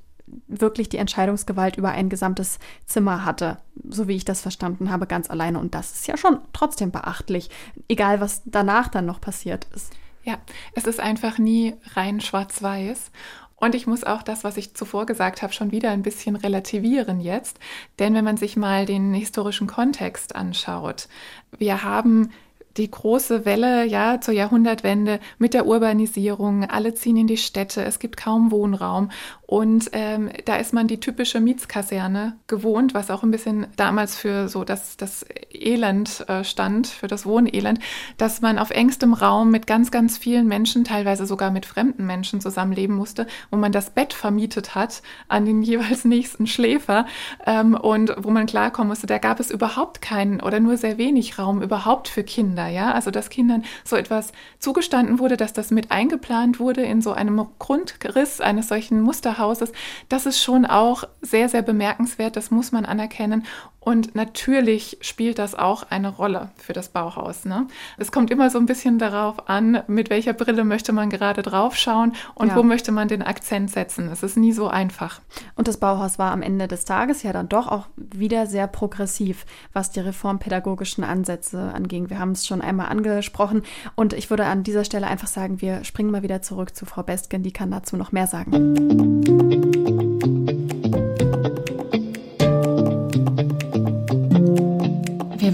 wirklich 0.47 0.89
die 0.89 0.97
Entscheidungsgewalt 0.97 1.77
über 1.77 1.89
ein 1.89 2.09
gesamtes 2.09 2.59
Zimmer 2.85 3.25
hatte, 3.25 3.57
so 3.87 4.07
wie 4.07 4.15
ich 4.15 4.25
das 4.25 4.41
verstanden 4.41 4.91
habe, 4.91 5.07
ganz 5.07 5.29
alleine. 5.29 5.59
Und 5.59 5.75
das 5.75 5.93
ist 5.93 6.07
ja 6.07 6.17
schon 6.17 6.39
trotzdem 6.53 6.91
beachtlich, 6.91 7.49
egal 7.87 8.19
was 8.21 8.41
danach 8.45 8.87
dann 8.87 9.05
noch 9.05 9.21
passiert 9.21 9.67
ist. 9.75 9.93
Ja, 10.23 10.37
es 10.73 10.85
ist 10.85 10.99
einfach 10.99 11.37
nie 11.37 11.75
rein 11.93 12.21
schwarz-weiß. 12.21 13.11
Und 13.55 13.75
ich 13.75 13.87
muss 13.87 14.05
auch 14.05 14.23
das, 14.23 14.43
was 14.43 14.55
ich 14.57 14.73
zuvor 14.73 15.05
gesagt 15.05 15.41
habe, 15.41 15.51
schon 15.51 15.71
wieder 15.71 15.91
ein 15.91 16.01
bisschen 16.01 16.35
relativieren 16.35 17.19
jetzt. 17.19 17.59
Denn 17.99 18.13
wenn 18.13 18.23
man 18.23 18.37
sich 18.37 18.55
mal 18.55 18.85
den 18.85 19.13
historischen 19.13 19.67
Kontext 19.67 20.35
anschaut, 20.35 21.09
wir 21.57 21.83
haben 21.83 22.31
die 22.77 22.89
große 22.89 23.45
Welle 23.45 23.85
ja 23.85 24.21
zur 24.21 24.33
Jahrhundertwende 24.33 25.19
mit 25.37 25.53
der 25.53 25.65
Urbanisierung. 25.65 26.63
Alle 26.69 26.93
ziehen 26.93 27.17
in 27.17 27.27
die 27.27 27.37
Städte, 27.37 27.83
es 27.83 27.99
gibt 27.99 28.15
kaum 28.15 28.51
Wohnraum 28.51 29.11
und 29.49 29.89
ähm, 29.93 30.29
da 30.45 30.57
ist 30.57 30.73
man 30.73 30.85
die 30.85 30.99
typische 30.99 31.39
Mietskaserne 31.39 32.37
gewohnt, 32.45 32.93
was 32.93 33.09
auch 33.09 33.23
ein 33.23 33.31
bisschen 33.31 33.65
damals 33.77 34.15
für 34.15 34.47
so 34.47 34.63
das, 34.63 34.95
das 34.95 35.25
Elend 35.51 36.23
äh, 36.29 36.43
stand, 36.43 36.85
für 36.85 37.07
das 37.07 37.25
Wohnelend, 37.25 37.79
dass 38.17 38.41
man 38.41 38.59
auf 38.59 38.69
engstem 38.69 39.11
Raum 39.11 39.49
mit 39.49 39.65
ganz, 39.65 39.89
ganz 39.89 40.19
vielen 40.19 40.47
Menschen, 40.47 40.83
teilweise 40.83 41.25
sogar 41.25 41.49
mit 41.49 41.65
fremden 41.65 42.05
Menschen 42.05 42.41
zusammenleben 42.41 42.95
musste, 42.95 43.25
wo 43.49 43.57
man 43.57 43.71
das 43.71 43.89
Bett 43.89 44.13
vermietet 44.13 44.75
hat 44.75 45.01
an 45.29 45.45
den 45.45 45.61
jeweils 45.63 46.05
nächsten 46.05 46.45
Schläfer 46.45 47.07
ähm, 47.47 47.73
und 47.73 48.13
wo 48.19 48.29
man 48.29 48.45
klarkommen 48.45 48.89
musste, 48.89 49.07
da 49.07 49.17
gab 49.17 49.39
es 49.39 49.49
überhaupt 49.49 49.99
keinen 49.99 50.41
oder 50.41 50.59
nur 50.59 50.77
sehr 50.77 50.99
wenig 50.99 51.39
Raum 51.39 51.63
überhaupt 51.63 52.07
für 52.07 52.23
Kinder, 52.23 52.67
ja, 52.67 52.91
also 52.91 53.09
dass 53.09 53.29
Kindern 53.29 53.63
so 53.83 53.95
etwas 53.95 54.31
zugestanden 54.59 55.17
wurde, 55.17 55.37
dass 55.37 55.53
das 55.53 55.71
mit 55.71 55.89
eingeplant 55.89 56.59
wurde 56.59 56.83
in 56.83 57.01
so 57.01 57.13
einem 57.13 57.47
Grundriss 57.57 58.41
eines 58.41 58.67
solchen 58.67 59.01
Musterhauses, 59.39 59.71
das 60.09 60.25
ist 60.25 60.41
schon 60.41 60.65
auch 60.65 61.03
sehr, 61.21 61.49
sehr 61.49 61.61
bemerkenswert, 61.61 62.35
das 62.35 62.51
muss 62.51 62.71
man 62.71 62.85
anerkennen 62.85 63.45
Und 63.79 64.13
natürlich 64.13 64.97
spielt 65.01 65.39
das 65.39 65.55
auch 65.55 65.83
eine 65.89 66.09
Rolle 66.09 66.49
für 66.57 66.73
das 66.73 66.89
Bauhaus. 66.89 67.45
Ne? 67.45 67.67
Es 67.97 68.11
kommt 68.11 68.29
immer 68.29 68.49
so 68.49 68.57
ein 68.57 68.65
bisschen 68.65 68.99
darauf 68.99 69.47
an, 69.47 69.83
mit 69.87 70.09
welcher 70.09 70.33
Brille 70.33 70.65
möchte 70.65 70.91
man 70.91 71.09
gerade 71.09 71.41
draufschauen 71.41 72.13
und 72.35 72.49
ja. 72.49 72.55
wo 72.55 72.63
möchte 72.63 72.91
man 72.91 73.07
den 73.07 73.21
Akzent 73.21 73.71
setzen. 73.71 74.09
Es 74.11 74.21
ist 74.21 74.37
nie 74.37 74.51
so 74.51 74.67
einfach. 74.67 75.21
Und 75.55 75.67
das 75.67 75.77
Bauhaus 75.77 76.19
war 76.19 76.31
am 76.31 76.41
Ende 76.41 76.67
des 76.67 76.85
Tages 76.85 77.23
ja 77.23 77.31
dann 77.31 77.47
doch 77.47 77.67
auch 77.67 77.87
wieder 77.95 78.47
sehr 78.47 78.67
progressiv, 78.67 79.45
was 79.71 79.91
die 79.91 80.01
reformpädagogischen 80.01 81.03
Ansätze 81.03 81.71
anging. 81.73 82.09
Wir 82.09 82.19
haben 82.19 82.31
es 82.31 82.45
schon 82.45 82.61
einmal 82.61 82.87
angesprochen 82.87 83.63
und 83.95 84.13
ich 84.13 84.29
würde 84.29 84.45
an 84.45 84.63
dieser 84.63 84.83
Stelle 84.83 85.07
einfach 85.07 85.27
sagen, 85.27 85.61
wir 85.61 85.85
springen 85.85 86.11
mal 86.11 86.23
wieder 86.23 86.41
zurück 86.41 86.75
zu 86.75 86.85
Frau 86.85 87.03
Bestgen, 87.03 87.43
die 87.43 87.53
kann 87.53 87.71
dazu 87.71 87.95
noch 87.95 88.11
mehr 88.11 88.27
sagen. 88.27 89.68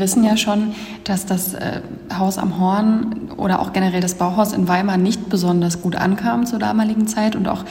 Wissen 0.05 0.23
ja 0.23 0.37
schon, 0.37 0.75
dass 1.03 1.25
das 1.25 1.55
äh, 1.55 1.81
Haus 2.15 2.37
am 2.37 2.59
Horn 2.59 3.31
oder 3.37 3.59
auch 3.59 3.73
generell 3.73 4.01
das 4.01 4.13
Bauhaus 4.13 4.53
in 4.53 4.67
Weimar 4.67 4.97
nicht 4.97 5.29
besonders 5.29 5.81
gut 5.81 5.95
ankam 5.95 6.45
zur 6.45 6.59
damaligen 6.59 7.07
Zeit 7.07 7.35
und 7.35 7.47
auch 7.47 7.63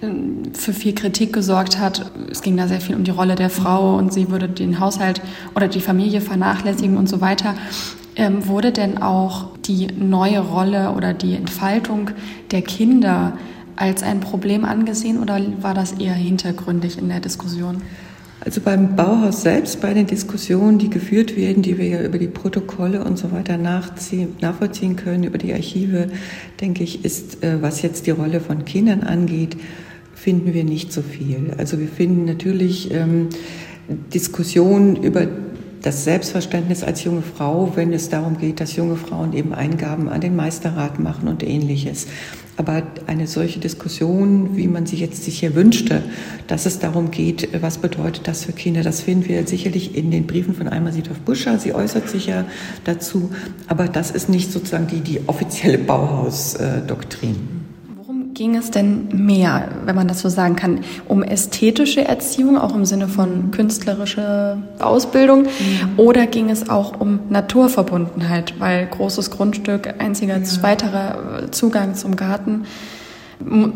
äh, 0.00 0.06
für 0.54 0.72
viel 0.72 0.94
Kritik 0.94 1.34
gesorgt 1.34 1.78
hat. 1.78 2.10
Es 2.30 2.40
ging 2.40 2.56
da 2.56 2.66
sehr 2.66 2.80
viel 2.80 2.96
um 2.96 3.04
die 3.04 3.10
Rolle 3.10 3.34
der 3.34 3.50
Frau 3.50 3.94
und 3.98 4.10
sie 4.10 4.30
würde 4.30 4.48
den 4.48 4.80
Haushalt 4.80 5.20
oder 5.54 5.68
die 5.68 5.82
Familie 5.82 6.22
vernachlässigen 6.22 6.96
und 6.96 7.10
so 7.10 7.20
weiter. 7.20 7.56
Ähm, 8.16 8.48
wurde 8.48 8.72
denn 8.72 9.02
auch 9.02 9.48
die 9.66 9.88
neue 9.88 10.40
Rolle 10.40 10.92
oder 10.92 11.12
die 11.12 11.36
Entfaltung 11.36 12.10
der 12.52 12.62
Kinder 12.62 13.34
als 13.76 14.02
ein 14.02 14.20
Problem 14.20 14.64
angesehen 14.64 15.20
oder 15.20 15.38
war 15.60 15.74
das 15.74 15.92
eher 15.92 16.14
hintergründig 16.14 16.96
in 16.96 17.10
der 17.10 17.20
Diskussion? 17.20 17.82
Also 18.44 18.60
beim 18.60 18.96
Bauhaus 18.96 19.42
selbst, 19.42 19.80
bei 19.80 19.94
den 19.94 20.08
Diskussionen, 20.08 20.78
die 20.78 20.90
geführt 20.90 21.36
werden, 21.36 21.62
die 21.62 21.78
wir 21.78 21.86
ja 21.86 22.02
über 22.02 22.18
die 22.18 22.26
Protokolle 22.26 23.04
und 23.04 23.16
so 23.16 23.30
weiter 23.30 23.56
nachvollziehen 23.56 24.96
können, 24.96 25.22
über 25.22 25.38
die 25.38 25.52
Archive, 25.52 26.08
denke 26.60 26.82
ich, 26.82 27.04
ist, 27.04 27.44
äh, 27.44 27.62
was 27.62 27.82
jetzt 27.82 28.08
die 28.08 28.10
Rolle 28.10 28.40
von 28.40 28.64
Kindern 28.64 29.04
angeht, 29.04 29.56
finden 30.16 30.54
wir 30.54 30.64
nicht 30.64 30.92
so 30.92 31.02
viel. 31.02 31.52
Also 31.56 31.78
wir 31.78 31.86
finden 31.86 32.24
natürlich 32.24 32.92
ähm, 32.92 33.28
Diskussionen 34.12 34.96
über 34.96 35.28
das 35.82 36.04
Selbstverständnis 36.04 36.84
als 36.84 37.04
junge 37.04 37.22
Frau, 37.22 37.72
wenn 37.74 37.92
es 37.92 38.08
darum 38.08 38.38
geht, 38.38 38.60
dass 38.60 38.76
junge 38.76 38.96
Frauen 38.96 39.32
eben 39.32 39.52
Eingaben 39.52 40.08
an 40.08 40.20
den 40.20 40.36
Meisterrat 40.36 40.98
machen 40.98 41.28
und 41.28 41.42
ähnliches. 41.42 42.06
Aber 42.56 42.82
eine 43.06 43.26
solche 43.26 43.58
Diskussion, 43.58 44.56
wie 44.56 44.68
man 44.68 44.86
sie 44.86 44.96
jetzt 44.96 45.24
sich 45.24 45.40
hier 45.40 45.54
wünschte, 45.54 46.02
dass 46.46 46.66
es 46.66 46.78
darum 46.78 47.10
geht, 47.10 47.48
was 47.60 47.78
bedeutet 47.78 48.28
das 48.28 48.44
für 48.44 48.52
Kinder, 48.52 48.82
das 48.82 49.00
finden 49.00 49.28
wir 49.28 49.46
sicherlich 49.46 49.96
in 49.96 50.10
den 50.10 50.26
Briefen 50.26 50.54
von 50.54 50.68
Alma 50.68 50.92
Sitov-Buscher. 50.92 51.58
Sie 51.58 51.74
äußert 51.74 52.08
sich 52.08 52.26
ja 52.26 52.44
dazu. 52.84 53.30
Aber 53.66 53.88
das 53.88 54.10
ist 54.10 54.28
nicht 54.28 54.52
sozusagen 54.52 54.86
die, 54.86 55.00
die 55.00 55.20
offizielle 55.26 55.78
Bauhaus-Doktrin 55.78 57.61
ging 58.42 58.56
es 58.56 58.72
denn 58.72 59.06
mehr, 59.12 59.68
wenn 59.84 59.94
man 59.94 60.08
das 60.08 60.18
so 60.18 60.28
sagen 60.28 60.56
kann, 60.56 60.80
um 61.06 61.22
ästhetische 61.22 62.04
Erziehung, 62.04 62.58
auch 62.58 62.74
im 62.74 62.84
Sinne 62.84 63.06
von 63.06 63.52
künstlerische 63.52 64.56
Ausbildung, 64.80 65.42
mhm. 65.42 65.48
oder 65.96 66.26
ging 66.26 66.50
es 66.50 66.68
auch 66.68 67.00
um 67.00 67.20
Naturverbundenheit, 67.28 68.54
weil 68.58 68.86
großes 68.86 69.30
Grundstück, 69.30 69.94
einziger 69.98 70.38
ja. 70.38 70.62
weiterer 70.62 71.52
Zugang 71.52 71.94
zum 71.94 72.16
Garten 72.16 72.64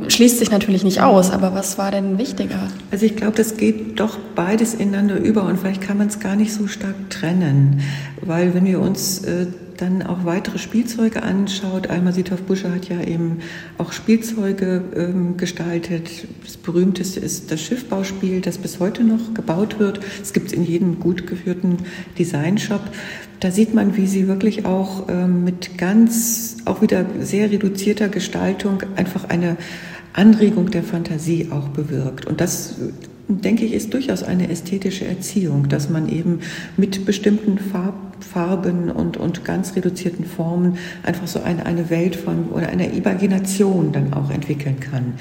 schließt 0.08 0.40
sich 0.40 0.50
natürlich 0.50 0.82
nicht 0.82 1.00
aus, 1.00 1.30
aber 1.30 1.54
was 1.54 1.78
war 1.78 1.92
denn 1.92 2.18
wichtiger? 2.18 2.58
Also 2.90 3.06
ich 3.06 3.14
glaube, 3.14 3.36
das 3.36 3.56
geht 3.56 4.00
doch 4.00 4.18
beides 4.34 4.74
ineinander 4.74 5.16
über 5.16 5.44
und 5.44 5.60
vielleicht 5.60 5.80
kann 5.80 5.96
man 5.96 6.08
es 6.08 6.18
gar 6.18 6.34
nicht 6.34 6.52
so 6.52 6.66
stark 6.66 7.08
trennen, 7.08 7.82
weil 8.20 8.52
wenn 8.52 8.64
wir 8.64 8.80
uns 8.80 9.24
äh, 9.24 9.46
dann 9.76 10.02
auch 10.02 10.24
weitere 10.24 10.58
Spielzeuge 10.58 11.22
anschaut. 11.22 11.88
Alma 11.88 12.12
Sitov-Buscher 12.12 12.74
hat 12.74 12.88
ja 12.88 13.00
eben 13.02 13.38
auch 13.78 13.92
Spielzeuge 13.92 14.82
ähm, 14.94 15.36
gestaltet. 15.36 16.26
Das 16.44 16.56
berühmteste 16.56 17.20
ist 17.20 17.50
das 17.50 17.60
Schiffbauspiel, 17.60 18.40
das 18.40 18.58
bis 18.58 18.80
heute 18.80 19.04
noch 19.04 19.34
gebaut 19.34 19.78
wird. 19.78 20.00
Es 20.22 20.32
gibt 20.32 20.48
es 20.48 20.52
in 20.52 20.64
jedem 20.64 21.00
gut 21.00 21.26
geführten 21.26 21.78
Designshop. 22.18 22.82
Da 23.40 23.50
sieht 23.50 23.74
man, 23.74 23.96
wie 23.96 24.06
sie 24.06 24.28
wirklich 24.28 24.64
auch 24.64 25.08
ähm, 25.08 25.44
mit 25.44 25.78
ganz, 25.78 26.56
auch 26.64 26.82
wieder 26.82 27.04
sehr 27.20 27.50
reduzierter 27.50 28.08
Gestaltung 28.08 28.82
einfach 28.96 29.28
eine 29.28 29.56
Anregung 30.12 30.70
der 30.70 30.82
Fantasie 30.82 31.48
auch 31.50 31.68
bewirkt. 31.68 32.26
Und 32.26 32.40
das 32.40 32.76
denke 33.28 33.64
ich, 33.64 33.72
ist 33.72 33.92
durchaus 33.92 34.22
eine 34.22 34.48
ästhetische 34.48 35.06
Erziehung, 35.06 35.68
dass 35.68 35.90
man 35.90 36.08
eben 36.08 36.40
mit 36.76 37.04
bestimmten 37.04 37.58
Farb, 37.58 37.94
Farben 38.20 38.90
und, 38.90 39.16
und 39.18 39.44
ganz 39.44 39.76
reduzierten 39.76 40.24
Formen 40.24 40.78
einfach 41.02 41.26
so 41.26 41.42
eine, 41.42 41.66
eine 41.66 41.90
Welt 41.90 42.16
von 42.16 42.48
oder 42.48 42.68
eine 42.68 42.92
Imagination 42.92 43.92
dann 43.92 44.14
auch 44.14 44.30
entwickeln 44.30 44.80
kann. 44.80 45.14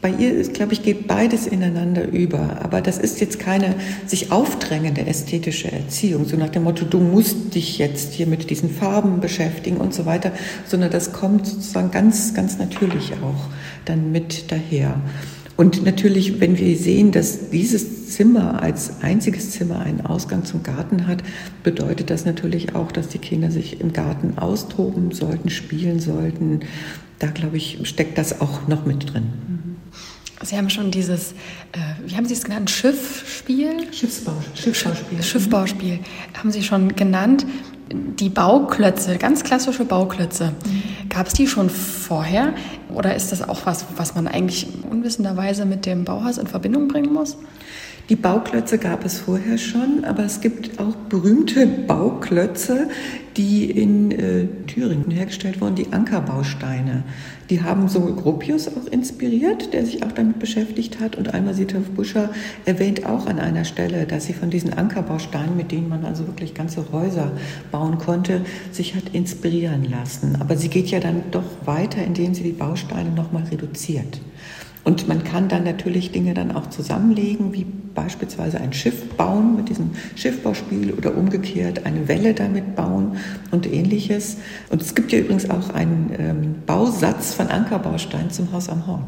Bei 0.00 0.10
ihr, 0.10 0.32
ist, 0.32 0.54
glaube 0.54 0.72
ich, 0.72 0.82
geht 0.82 1.06
beides 1.06 1.46
ineinander 1.46 2.08
über. 2.08 2.60
Aber 2.62 2.80
das 2.80 2.96
ist 2.96 3.20
jetzt 3.20 3.38
keine 3.38 3.74
sich 4.06 4.32
aufdrängende 4.32 5.06
ästhetische 5.06 5.70
Erziehung, 5.70 6.24
so 6.24 6.36
nach 6.36 6.48
dem 6.48 6.64
Motto, 6.64 6.86
du 6.86 6.98
musst 6.98 7.54
dich 7.54 7.76
jetzt 7.78 8.14
hier 8.14 8.26
mit 8.26 8.48
diesen 8.48 8.70
Farben 8.70 9.20
beschäftigen 9.20 9.76
und 9.76 9.92
so 9.92 10.06
weiter, 10.06 10.32
sondern 10.66 10.90
das 10.90 11.12
kommt 11.12 11.46
sozusagen 11.46 11.90
ganz, 11.90 12.32
ganz 12.32 12.58
natürlich 12.58 13.12
auch 13.22 13.50
dann 13.84 14.10
mit 14.10 14.50
daher. 14.50 15.00
Und 15.60 15.84
natürlich, 15.84 16.40
wenn 16.40 16.56
wir 16.56 16.74
sehen, 16.74 17.12
dass 17.12 17.50
dieses 17.50 18.08
Zimmer 18.08 18.62
als 18.62 19.02
einziges 19.02 19.50
Zimmer 19.50 19.80
einen 19.80 20.00
Ausgang 20.06 20.46
zum 20.46 20.62
Garten 20.62 21.06
hat, 21.06 21.22
bedeutet 21.62 22.08
das 22.08 22.24
natürlich 22.24 22.74
auch, 22.74 22.90
dass 22.90 23.08
die 23.08 23.18
Kinder 23.18 23.50
sich 23.50 23.78
im 23.78 23.92
Garten 23.92 24.38
austoben 24.38 25.12
sollten, 25.12 25.50
spielen 25.50 26.00
sollten. 26.00 26.60
Da, 27.18 27.26
glaube 27.26 27.58
ich, 27.58 27.78
steckt 27.82 28.16
das 28.16 28.40
auch 28.40 28.68
noch 28.68 28.86
mit 28.86 29.12
drin. 29.12 29.24
Mhm. 29.48 29.76
Sie 30.42 30.56
haben 30.56 30.70
schon 30.70 30.90
dieses, 30.90 31.32
äh, 31.72 32.06
wie 32.06 32.16
haben 32.16 32.24
Sie 32.24 32.32
es 32.32 32.44
genannt, 32.44 32.70
Schiffspiel? 32.70 33.92
Schiffsbau, 33.92 34.32
Schiffbauspiel. 34.54 35.22
Schiffbauspiel 35.22 35.98
haben 36.38 36.50
Sie 36.50 36.62
schon 36.62 36.96
genannt 36.96 37.44
die 37.92 38.30
Bauklötze, 38.30 39.18
ganz 39.18 39.44
klassische 39.44 39.84
Bauklötze, 39.84 40.54
mhm. 40.64 40.79
Gab 41.10 41.26
es 41.26 41.34
die 41.34 41.46
schon 41.46 41.68
vorher 41.68 42.54
oder 42.88 43.14
ist 43.14 43.32
das 43.32 43.46
auch 43.46 43.66
was, 43.66 43.84
was 43.96 44.14
man 44.14 44.26
eigentlich 44.26 44.66
unwissenderweise 44.88 45.66
mit 45.66 45.84
dem 45.84 46.04
Bauhaus 46.04 46.38
in 46.38 46.46
Verbindung 46.46 46.88
bringen 46.88 47.12
muss? 47.12 47.36
Die 48.08 48.16
Bauklötze 48.16 48.78
gab 48.78 49.04
es 49.04 49.20
vorher 49.20 49.56
schon, 49.56 50.04
aber 50.04 50.24
es 50.24 50.40
gibt 50.40 50.80
auch 50.80 50.96
berühmte 51.08 51.64
Bauklötze, 51.66 52.88
die 53.36 53.70
in 53.70 54.10
äh, 54.10 54.46
Thüringen 54.66 55.10
hergestellt 55.10 55.60
wurden, 55.60 55.76
die 55.76 55.92
Ankerbausteine. 55.92 57.04
Die 57.48 57.62
haben 57.62 57.88
so 57.88 58.00
Gropius 58.00 58.68
auch 58.68 58.86
inspiriert, 58.90 59.72
der 59.72 59.84
sich 59.84 60.04
auch 60.04 60.12
damit 60.12 60.38
beschäftigt 60.38 61.00
hat. 61.00 61.16
Und 61.16 61.34
Alma 61.34 61.52
Sitov 61.52 61.90
Buscher 61.90 62.30
erwähnt 62.64 63.06
auch 63.06 63.26
an 63.26 63.38
einer 63.38 63.64
Stelle, 63.64 64.06
dass 64.06 64.26
sie 64.26 64.32
von 64.32 64.50
diesen 64.50 64.72
Ankerbausteinen, 64.72 65.56
mit 65.56 65.72
denen 65.72 65.88
man 65.88 66.04
also 66.04 66.26
wirklich 66.26 66.54
ganze 66.54 66.92
Häuser 66.92 67.32
bauen 67.72 67.98
konnte, 67.98 68.42
sich 68.70 68.94
hat 68.94 69.14
inspirieren 69.14 69.84
lassen. 69.84 70.36
Aber 70.40 70.56
sie 70.56 70.68
geht 70.68 70.88
ja 70.88 71.00
dann 71.00 71.22
doch 71.30 71.44
weiter, 71.64 72.02
indem 72.04 72.34
sie 72.34 72.44
die 72.44 72.52
Bausteine 72.52 73.10
nochmal 73.10 73.44
reduziert. 73.44 74.20
Und 74.90 75.06
man 75.06 75.22
kann 75.22 75.48
dann 75.48 75.62
natürlich 75.62 76.10
Dinge 76.10 76.34
dann 76.34 76.50
auch 76.50 76.68
zusammenlegen, 76.68 77.52
wie 77.52 77.64
beispielsweise 77.94 78.60
ein 78.60 78.72
Schiff 78.72 79.08
bauen 79.10 79.54
mit 79.54 79.68
diesem 79.68 79.90
Schiffbauspiel 80.16 80.92
oder 80.94 81.16
umgekehrt 81.16 81.86
eine 81.86 82.08
Welle 82.08 82.34
damit 82.34 82.74
bauen 82.74 83.16
und 83.52 83.72
ähnliches. 83.72 84.38
Und 84.68 84.82
es 84.82 84.96
gibt 84.96 85.12
ja 85.12 85.20
übrigens 85.20 85.48
auch 85.48 85.70
einen 85.70 86.10
ähm, 86.18 86.54
Bausatz 86.66 87.34
von 87.34 87.46
Ankerbausteinen 87.46 88.32
zum 88.32 88.50
Haus 88.50 88.68
am 88.68 88.84
Horn. 88.88 89.04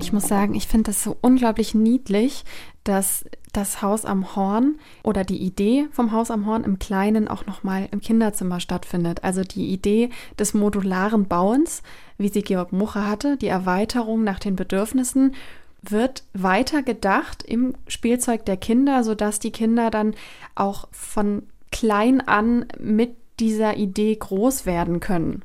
Ich 0.00 0.12
muss 0.12 0.28
sagen, 0.28 0.54
ich 0.54 0.68
finde 0.68 0.92
das 0.92 1.02
so 1.02 1.16
unglaublich 1.22 1.74
niedlich, 1.74 2.44
dass 2.84 3.24
das 3.56 3.82
Haus 3.82 4.04
am 4.04 4.36
Horn 4.36 4.76
oder 5.02 5.24
die 5.24 5.38
Idee 5.38 5.88
vom 5.92 6.12
Haus 6.12 6.30
am 6.30 6.46
Horn 6.46 6.64
im 6.64 6.78
Kleinen 6.78 7.28
auch 7.28 7.46
nochmal 7.46 7.88
im 7.90 8.00
Kinderzimmer 8.00 8.60
stattfindet. 8.60 9.24
Also 9.24 9.42
die 9.42 9.68
Idee 9.68 10.10
des 10.38 10.54
modularen 10.54 11.26
Bauens, 11.26 11.82
wie 12.18 12.28
sie 12.28 12.42
Georg 12.42 12.72
Muche 12.72 13.06
hatte, 13.06 13.36
die 13.36 13.48
Erweiterung 13.48 14.24
nach 14.24 14.38
den 14.38 14.56
Bedürfnissen, 14.56 15.34
wird 15.82 16.24
weiter 16.32 16.82
gedacht 16.82 17.42
im 17.42 17.74
Spielzeug 17.86 18.44
der 18.44 18.56
Kinder, 18.56 19.04
sodass 19.04 19.38
die 19.38 19.52
Kinder 19.52 19.90
dann 19.90 20.14
auch 20.54 20.88
von 20.90 21.44
klein 21.70 22.20
an 22.20 22.66
mit 22.78 23.16
dieser 23.38 23.76
Idee 23.76 24.16
groß 24.16 24.66
werden 24.66 25.00
können. 25.00 25.42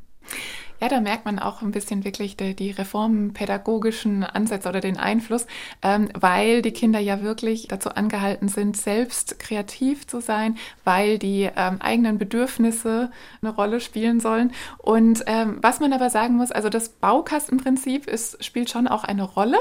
Ja, 0.82 0.90
da 0.90 1.00
merkt 1.00 1.26
man 1.26 1.38
auch 1.38 1.62
ein 1.62 1.70
bisschen 1.70 2.04
wirklich 2.06 2.38
die, 2.38 2.56
die 2.56 2.72
reformpädagogischen 2.72 4.24
Ansätze 4.24 4.68
oder 4.68 4.80
den 4.80 4.98
Einfluss, 4.98 5.46
ähm, 5.84 6.10
weil 6.20 6.64
die 6.64 6.72
Kinder 6.72 6.98
ja 6.98 7.22
wirklich 7.22 7.68
dazu 7.68 7.90
angehalten 7.90 8.48
sind, 8.48 8.76
selbst 8.76 9.40
kreativ 9.40 10.08
zu 10.08 10.22
sein, 10.22 10.58
weil 10.84 11.20
die 11.20 11.48
ähm, 11.56 11.80
eigenen 11.82 12.18
Bedürfnisse 12.18 13.12
eine 13.44 13.52
Rolle 13.54 13.80
spielen 13.80 14.20
sollen. 14.20 14.54
Und 14.80 15.24
ähm, 15.28 15.60
was 15.62 15.80
man 15.82 15.94
aber 15.94 16.10
sagen 16.10 16.36
muss, 16.36 16.52
also 16.52 16.68
das 16.70 16.90
Baukastenprinzip 16.90 18.08
ist, 18.08 18.44
spielt 18.44 18.72
schon 18.72 18.88
auch 18.88 19.04
eine 19.04 19.24
Rolle 19.24 19.60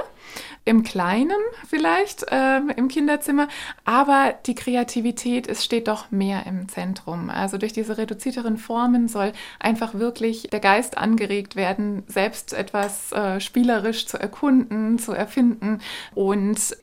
im 0.65 0.83
Kleinen 0.85 1.37
vielleicht 1.69 2.27
ähm, 2.31 2.73
im 2.75 2.89
Kinderzimmer, 2.89 3.49
aber 3.85 4.35
die 4.47 4.55
Kreativität, 4.55 5.49
es 5.49 5.65
steht 5.65 5.89
doch 5.89 6.11
mehr 6.11 6.47
im 6.47 6.69
Zentrum. 6.69 7.29
Also 7.29 7.59
durch 7.59 7.75
diese 7.75 7.99
reduzierteren 7.99 8.57
Formen 8.57 9.09
soll 9.09 9.33
einfach 9.59 9.93
wirklich 9.95 10.49
der 10.51 10.61
Geist 10.61 10.97
angeregt 11.11 11.57
werden, 11.57 12.05
selbst 12.07 12.53
etwas 12.53 13.13
äh, 13.13 13.41
spielerisch 13.41 14.07
zu 14.07 14.19
erkunden, 14.19 14.99
zu 14.99 15.13
erfinden. 15.13 15.81
Und 16.15 16.77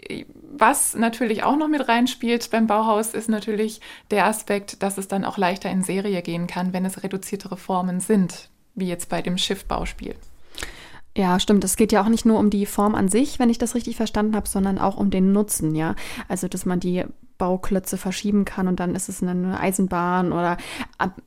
was 0.52 0.96
natürlich 0.96 1.44
auch 1.44 1.56
noch 1.56 1.70
mit 1.70 1.88
reinspielt 1.88 2.50
beim 2.52 2.68
Bauhaus, 2.68 3.14
ist 3.14 3.30
natürlich 3.30 3.80
der 4.12 4.26
Aspekt, 4.26 4.84
dass 4.84 4.98
es 4.98 5.08
dann 5.08 5.24
auch 5.24 5.38
leichter 5.38 5.70
in 5.70 5.84
Serie 5.84 6.22
gehen 6.22 6.48
kann, 6.48 6.74
wenn 6.74 6.86
es 6.86 7.04
reduziertere 7.04 7.58
Formen 7.58 8.00
sind, 8.00 8.50
wie 8.76 8.88
jetzt 8.88 9.10
bei 9.10 9.22
dem 9.22 9.38
Schiffbauspiel. 9.38 10.16
Ja, 11.16 11.40
stimmt. 11.40 11.64
Es 11.64 11.78
geht 11.78 11.92
ja 11.92 12.04
auch 12.04 12.10
nicht 12.10 12.26
nur 12.26 12.38
um 12.38 12.50
die 12.50 12.66
Form 12.66 12.94
an 12.94 13.10
sich, 13.10 13.40
wenn 13.40 13.50
ich 13.50 13.58
das 13.58 13.74
richtig 13.74 13.96
verstanden 13.96 14.36
habe, 14.36 14.48
sondern 14.48 14.78
auch 14.78 14.98
um 14.98 15.10
den 15.10 15.32
Nutzen, 15.32 15.74
ja. 15.74 15.96
Also, 16.28 16.48
dass 16.48 16.66
man 16.66 16.80
die 16.80 17.06
Bauklötze 17.38 17.98
verschieben 17.98 18.46
kann 18.46 18.68
und 18.68 18.80
dann 18.80 18.96
ist 18.96 19.10
es 19.10 19.22
eine 19.22 19.60
Eisenbahn 19.60 20.32
oder 20.32 20.58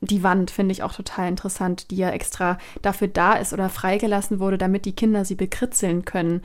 die 0.01 0.23
Wand 0.23 0.51
finde 0.51 0.73
ich 0.73 0.83
auch 0.83 0.93
total 0.93 1.27
interessant, 1.27 1.91
die 1.91 1.97
ja 1.97 2.09
extra 2.09 2.57
dafür 2.81 3.07
da 3.07 3.33
ist 3.33 3.53
oder 3.53 3.69
freigelassen 3.69 4.39
wurde, 4.39 4.57
damit 4.57 4.85
die 4.85 4.95
Kinder 4.95 5.25
sie 5.25 5.35
bekritzeln 5.35 6.05
können 6.05 6.41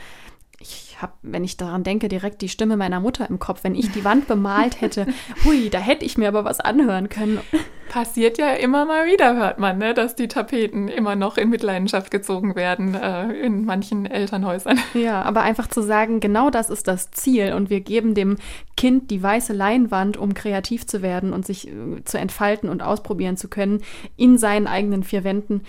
ich 0.59 0.97
habe, 1.03 1.13
wenn 1.23 1.45
ich 1.45 1.59
daran 1.59 1.83
denke, 1.83 2.09
direkt 2.09 2.41
die 2.41 2.49
Stimme 2.49 2.79
meiner 2.79 3.01
Mutter 3.01 3.29
im 3.29 3.39
Kopf. 3.39 3.63
Wenn 3.63 3.75
ich 3.75 3.93
die 3.93 4.05
Wand 4.05 4.27
bemalt 4.27 4.81
hätte, 4.81 5.07
hui, 5.45 5.69
da 5.69 5.79
hätte 5.79 6.05
ich 6.07 6.17
mir 6.17 6.29
aber 6.29 6.45
was 6.45 6.61
anhören 6.61 7.11
können. 7.11 7.41
Passiert 7.91 8.39
ja 8.39 8.53
immer 8.53 8.87
mal 8.87 9.07
wieder, 9.07 9.37
hört 9.37 9.59
man, 9.59 9.79
ne, 9.79 9.93
dass 9.93 10.17
die 10.17 10.29
Tapeten 10.29 10.89
immer 10.89 11.15
noch 11.15 11.37
in 11.37 11.51
Mitleidenschaft 11.51 12.11
gezogen 12.11 12.57
werden 12.57 12.95
äh, 12.95 13.33
in 13.33 13.65
manchen 13.65 14.07
Elternhäusern. 14.07 14.81
Ja, 14.95 15.23
aber 15.23 15.43
einfach 15.43 15.69
zu 15.69 15.83
sagen, 15.83 16.21
genau 16.21 16.49
das 16.49 16.71
ist 16.71 16.89
das 16.89 17.11
Ziel 17.11 17.53
und 17.53 17.69
wir 17.69 17.81
geben 17.81 18.15
dem 18.15 18.39
Kind 18.77 19.11
die 19.11 19.23
weiße 19.23 19.53
Leinwand, 19.53 20.17
um 20.17 20.33
kreativ 20.33 20.87
zu 20.87 21.03
werden 21.03 21.33
und 21.33 21.45
sich 21.45 21.69
äh, 21.69 22.03
zu 22.05 22.19
entfalten 22.19 22.71
und 22.71 22.83
ausprobieren 22.83 23.37
zu 23.37 23.49
können 23.49 23.83
in 24.17 24.39
seinen 24.39 24.67
eigenen 24.67 25.03
vier 25.03 25.23
Wänden 25.23 25.63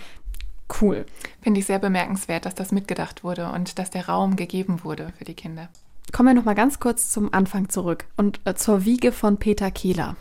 cool. 0.80 1.06
Finde 1.40 1.60
ich 1.60 1.66
sehr 1.66 1.78
bemerkenswert, 1.78 2.46
dass 2.46 2.54
das 2.54 2.72
mitgedacht 2.72 3.24
wurde 3.24 3.50
und 3.52 3.78
dass 3.78 3.90
der 3.90 4.08
Raum 4.08 4.36
gegeben 4.36 4.84
wurde 4.84 5.12
für 5.18 5.24
die 5.24 5.34
Kinder. 5.34 5.68
Kommen 6.12 6.30
wir 6.30 6.34
noch 6.34 6.44
mal 6.44 6.54
ganz 6.54 6.80
kurz 6.80 7.10
zum 7.10 7.32
Anfang 7.34 7.68
zurück 7.68 8.06
und 8.16 8.40
äh, 8.44 8.54
zur 8.54 8.84
Wiege 8.84 9.12
von 9.12 9.36
Peter 9.36 9.70
Kehler. 9.70 10.16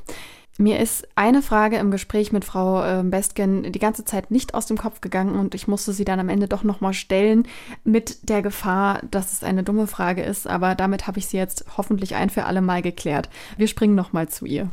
Mir 0.60 0.80
ist 0.80 1.08
eine 1.16 1.44
Frage 1.44 1.77
im 1.77 1.92
Gespräch 1.92 2.32
mit 2.32 2.44
Frau 2.44 2.84
äh, 2.84 3.04
Bestgen 3.04 3.72
die 3.72 3.80
ganze 3.80 4.06
Zeit 4.06 4.32
nicht 4.32 4.56
aus 4.56 4.66
dem 4.66 4.77
Kopf 4.77 5.01
gegangen 5.01 5.36
und 5.36 5.54
ich 5.54 5.68
musste 5.68 5.94
sie 5.94 6.04
dann 6.04 6.20
am 6.20 6.30
Ende 6.30 6.48
doch 6.48 6.63
noch 6.63 6.82
mal 6.82 6.94
stellen 6.94 7.48
mit 7.84 8.27
der 8.27 8.42
Gefahr, 8.42 9.01
dass 9.12 9.34
es 9.34 9.44
eine 9.44 9.62
dumme 9.62 9.86
Frage 9.86 10.24
ist, 10.24 10.48
aber 10.48 10.74
damit 10.74 11.06
habe 11.06 11.20
ich 11.20 11.27
sie 11.27 11.38
jetzt 11.38 11.66
hoffentlich 11.77 12.16
ein 12.16 12.32
für 12.32 12.46
alle 12.46 12.62
Mal 12.62 12.82
geklärt. 12.82 13.30
Wir 13.56 13.68
springen 13.68 13.96
noch 13.96 14.13
mal 14.13 14.30
zu 14.30 14.46
ihr. 14.46 14.68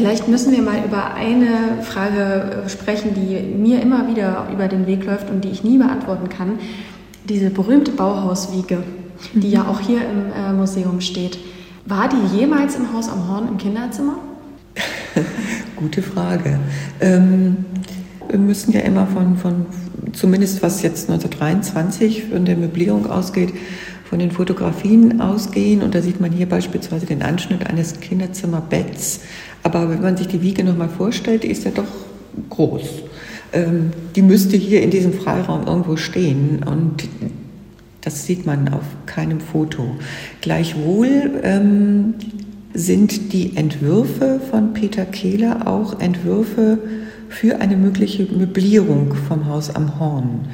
Vielleicht 0.00 0.28
müssen 0.28 0.52
wir 0.52 0.62
mal 0.62 0.82
über 0.82 1.12
eine 1.12 1.82
Frage 1.82 2.62
äh, 2.64 2.68
sprechen, 2.70 3.10
die 3.12 3.38
mir 3.54 3.82
immer 3.82 4.08
wieder 4.08 4.48
über 4.50 4.66
den 4.66 4.86
Weg 4.86 5.04
läuft 5.04 5.28
und 5.28 5.44
die 5.44 5.50
ich 5.50 5.62
nie 5.62 5.76
beantworten 5.76 6.30
kann. 6.30 6.58
Diese 7.28 7.50
berühmte 7.50 7.90
Bauhauswiege, 7.90 8.82
die 9.34 9.48
mhm. 9.48 9.52
ja 9.52 9.66
auch 9.68 9.78
hier 9.78 9.98
im 9.98 10.32
äh, 10.32 10.54
Museum 10.54 11.02
steht. 11.02 11.38
War 11.84 12.08
die 12.08 12.34
jemals 12.34 12.76
im 12.76 12.94
Haus 12.94 13.10
am 13.10 13.28
Horn 13.28 13.46
im 13.48 13.58
Kinderzimmer? 13.58 14.16
Gute 15.76 16.00
Frage. 16.00 16.58
Ähm, 17.02 17.58
wir 18.26 18.38
müssen 18.38 18.72
ja 18.72 18.80
immer 18.80 19.06
von, 19.06 19.36
von, 19.36 19.66
zumindest 20.14 20.62
was 20.62 20.80
jetzt 20.80 21.10
1923 21.10 22.28
von 22.32 22.46
der 22.46 22.56
Möblierung 22.56 23.06
ausgeht, 23.10 23.52
von 24.10 24.18
den 24.18 24.30
Fotografien 24.30 25.22
ausgehen. 25.22 25.82
Und 25.82 25.94
da 25.94 26.02
sieht 26.02 26.20
man 26.20 26.32
hier 26.32 26.48
beispielsweise 26.48 27.06
den 27.06 27.22
Anschnitt 27.22 27.66
eines 27.66 28.00
Kinderzimmerbetts 28.00 29.20
aber 29.62 29.90
wenn 29.90 30.00
man 30.00 30.16
sich 30.16 30.28
die 30.28 30.42
Wiege 30.42 30.64
nochmal 30.64 30.88
vorstellt, 30.88 31.44
ist 31.44 31.64
ja 31.64 31.70
doch 31.70 31.84
groß. 32.48 32.82
Ähm, 33.52 33.90
die 34.14 34.22
müsste 34.22 34.56
hier 34.56 34.82
in 34.82 34.90
diesem 34.90 35.12
Freiraum 35.12 35.66
irgendwo 35.66 35.96
stehen 35.96 36.62
und 36.64 37.08
das 38.00 38.24
sieht 38.24 38.46
man 38.46 38.72
auf 38.72 38.84
keinem 39.06 39.40
Foto. 39.40 39.96
Gleichwohl 40.40 41.40
ähm, 41.42 42.14
sind 42.72 43.32
die 43.32 43.56
Entwürfe 43.56 44.40
von 44.50 44.72
Peter 44.72 45.04
Kehler 45.04 45.66
auch 45.66 46.00
Entwürfe 46.00 46.78
für 47.28 47.60
eine 47.60 47.76
mögliche 47.76 48.24
Möblierung 48.24 49.14
vom 49.28 49.46
Haus 49.46 49.74
am 49.74 50.00
Horn. 50.00 50.48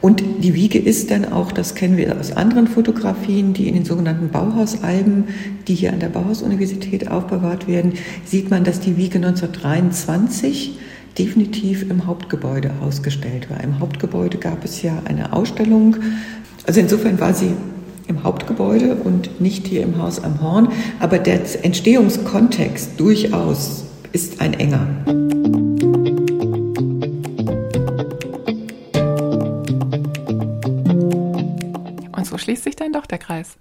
Und 0.00 0.22
die 0.42 0.54
Wiege 0.54 0.78
ist 0.78 1.10
dann 1.10 1.30
auch, 1.30 1.52
das 1.52 1.74
kennen 1.74 1.96
wir 1.96 2.18
aus 2.18 2.32
anderen 2.32 2.66
Fotografien, 2.66 3.52
die 3.52 3.68
in 3.68 3.74
den 3.74 3.84
sogenannten 3.84 4.30
Bauhausalben, 4.30 5.24
die 5.68 5.74
hier 5.74 5.92
an 5.92 6.00
der 6.00 6.08
Bauhaus-Universität 6.08 7.10
aufbewahrt 7.10 7.68
werden, 7.68 7.92
sieht 8.24 8.50
man, 8.50 8.64
dass 8.64 8.80
die 8.80 8.96
Wiege 8.96 9.16
1923 9.16 10.78
definitiv 11.18 11.90
im 11.90 12.06
Hauptgebäude 12.06 12.70
ausgestellt 12.80 13.50
war. 13.50 13.62
Im 13.62 13.78
Hauptgebäude 13.78 14.38
gab 14.38 14.64
es 14.64 14.82
ja 14.82 15.02
eine 15.04 15.32
Ausstellung. 15.32 15.96
Also 16.66 16.80
insofern 16.80 17.20
war 17.20 17.34
sie 17.34 17.52
im 18.06 18.24
Hauptgebäude 18.24 18.94
und 18.96 19.40
nicht 19.40 19.66
hier 19.66 19.82
im 19.82 19.98
Haus 19.98 20.22
am 20.22 20.40
Horn. 20.40 20.68
Aber 20.98 21.18
der 21.18 21.40
Entstehungskontext 21.64 22.98
durchaus 22.98 23.84
ist 24.12 24.40
ein 24.40 24.54
enger. 24.54 25.29
Schließt 32.50 32.64
sich 32.64 32.74
dann 32.74 32.92
doch 32.92 33.06
der 33.06 33.18
Kreis. 33.18 33.58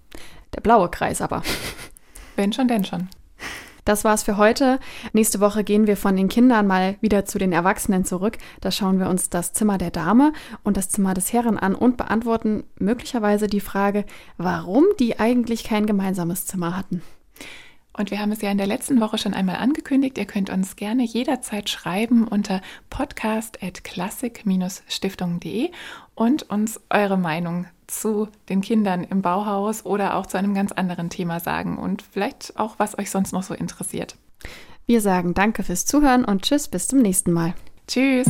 Der 0.56 0.62
blaue 0.62 0.89
Kreis 0.89 1.21
aber. 1.21 1.43
Wenn 2.36 2.52
schon, 2.52 2.67
denn 2.67 2.84
schon. 2.84 3.08
Das 3.86 4.04
war's 4.04 4.23
für 4.23 4.38
heute. 4.38 4.80
Nächste 5.13 5.39
Woche 5.39 5.63
gehen 5.63 5.86
wir 5.86 5.95
von 5.95 6.15
den 6.15 6.28
Kindern 6.28 6.65
mal 6.65 6.97
wieder 6.99 7.23
zu 7.23 7.38
den 7.38 7.54
Erwachsenen 7.54 8.04
zurück. 8.04 8.39
Da 8.62 8.71
schauen 8.71 8.99
wir 8.99 9.08
uns 9.08 9.30
das 9.30 9.54
Zimmer 9.54 9.78
der 9.78 9.91
Dame 9.91 10.34
und 10.63 10.75
das 10.75 10.89
Zimmer 10.89 11.13
des 11.13 11.32
Herren 11.34 11.60
an 11.60 11.75
und 11.75 11.97
beantworten 11.97 12.63
möglicherweise 12.80 13.45
die 13.45 13.60
Frage, 13.60 14.06
warum 14.38 14.86
die 14.99 15.19
eigentlich 15.19 15.63
kein 15.63 15.86
gemeinsames 15.86 16.47
Zimmer 16.47 16.75
hatten. 16.75 17.04
Und 18.00 18.10
wir 18.12 18.20
haben 18.20 18.32
es 18.32 18.42
ja 18.42 18.50
in 18.50 18.58
der 18.58 18.66
letzten 18.66 19.02
Woche 19.02 19.18
schon 19.18 19.34
einmal 19.34 19.58
angekündigt. 19.58 20.18
Ihr 20.18 20.24
könnt 20.24 20.50
uns 20.50 20.78
gerne 20.78 21.04
jederzeit 21.04 21.70
schreiben 21.70 22.26
unter 22.26 22.62
podcast.klassik-stiftung.de 22.90 25.72
und 26.16 26.44
uns 26.44 26.80
eure 26.90 27.18
Meinung 27.18 27.66
zu 27.88 28.30
den 28.48 28.62
Kindern 28.62 29.04
im 29.04 29.22
Bauhaus 29.22 29.86
oder 29.86 30.16
auch 30.16 30.28
zu 30.28 30.38
einem 30.38 30.54
ganz 30.54 30.72
anderen 30.72 31.10
Thema 31.10 31.42
sagen 31.42 31.78
und 31.78 32.02
vielleicht 32.02 32.58
auch, 32.58 32.76
was 32.78 32.98
euch 32.98 33.12
sonst 33.12 33.34
noch 33.34 33.44
so 33.44 33.54
interessiert. 33.54 34.16
Wir 34.86 35.02
sagen 35.02 35.34
danke 35.34 35.64
fürs 35.64 35.86
Zuhören 35.86 36.24
und 36.24 36.44
tschüss, 36.44 36.70
bis 36.70 36.88
zum 36.88 37.00
nächsten 37.00 37.34
Mal. 37.34 37.54
Tschüss. 37.86 38.30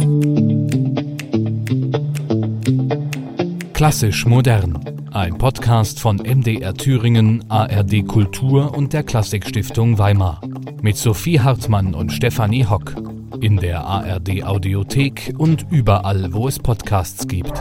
Klassisch 3.79 4.25
modern 4.25 4.77
ein 5.13 5.37
Podcast 5.37 6.01
von 6.01 6.17
MDR 6.17 6.73
Thüringen, 6.73 7.49
ARD 7.49 8.05
Kultur 8.05 8.77
und 8.77 8.91
der 8.91 9.03
Klassikstiftung 9.03 9.97
Weimar. 9.97 10.41
Mit 10.81 10.97
Sophie 10.97 11.39
Hartmann 11.39 11.93
und 11.95 12.11
Stefanie 12.11 12.65
Hock. 12.65 12.93
In 13.39 13.55
der 13.55 13.85
ARD 13.85 14.43
Audiothek 14.43 15.33
und 15.37 15.65
überall, 15.71 16.33
wo 16.33 16.49
es 16.49 16.59
Podcasts 16.59 17.25
gibt. 17.25 17.57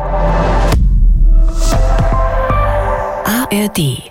ARD 3.52 4.10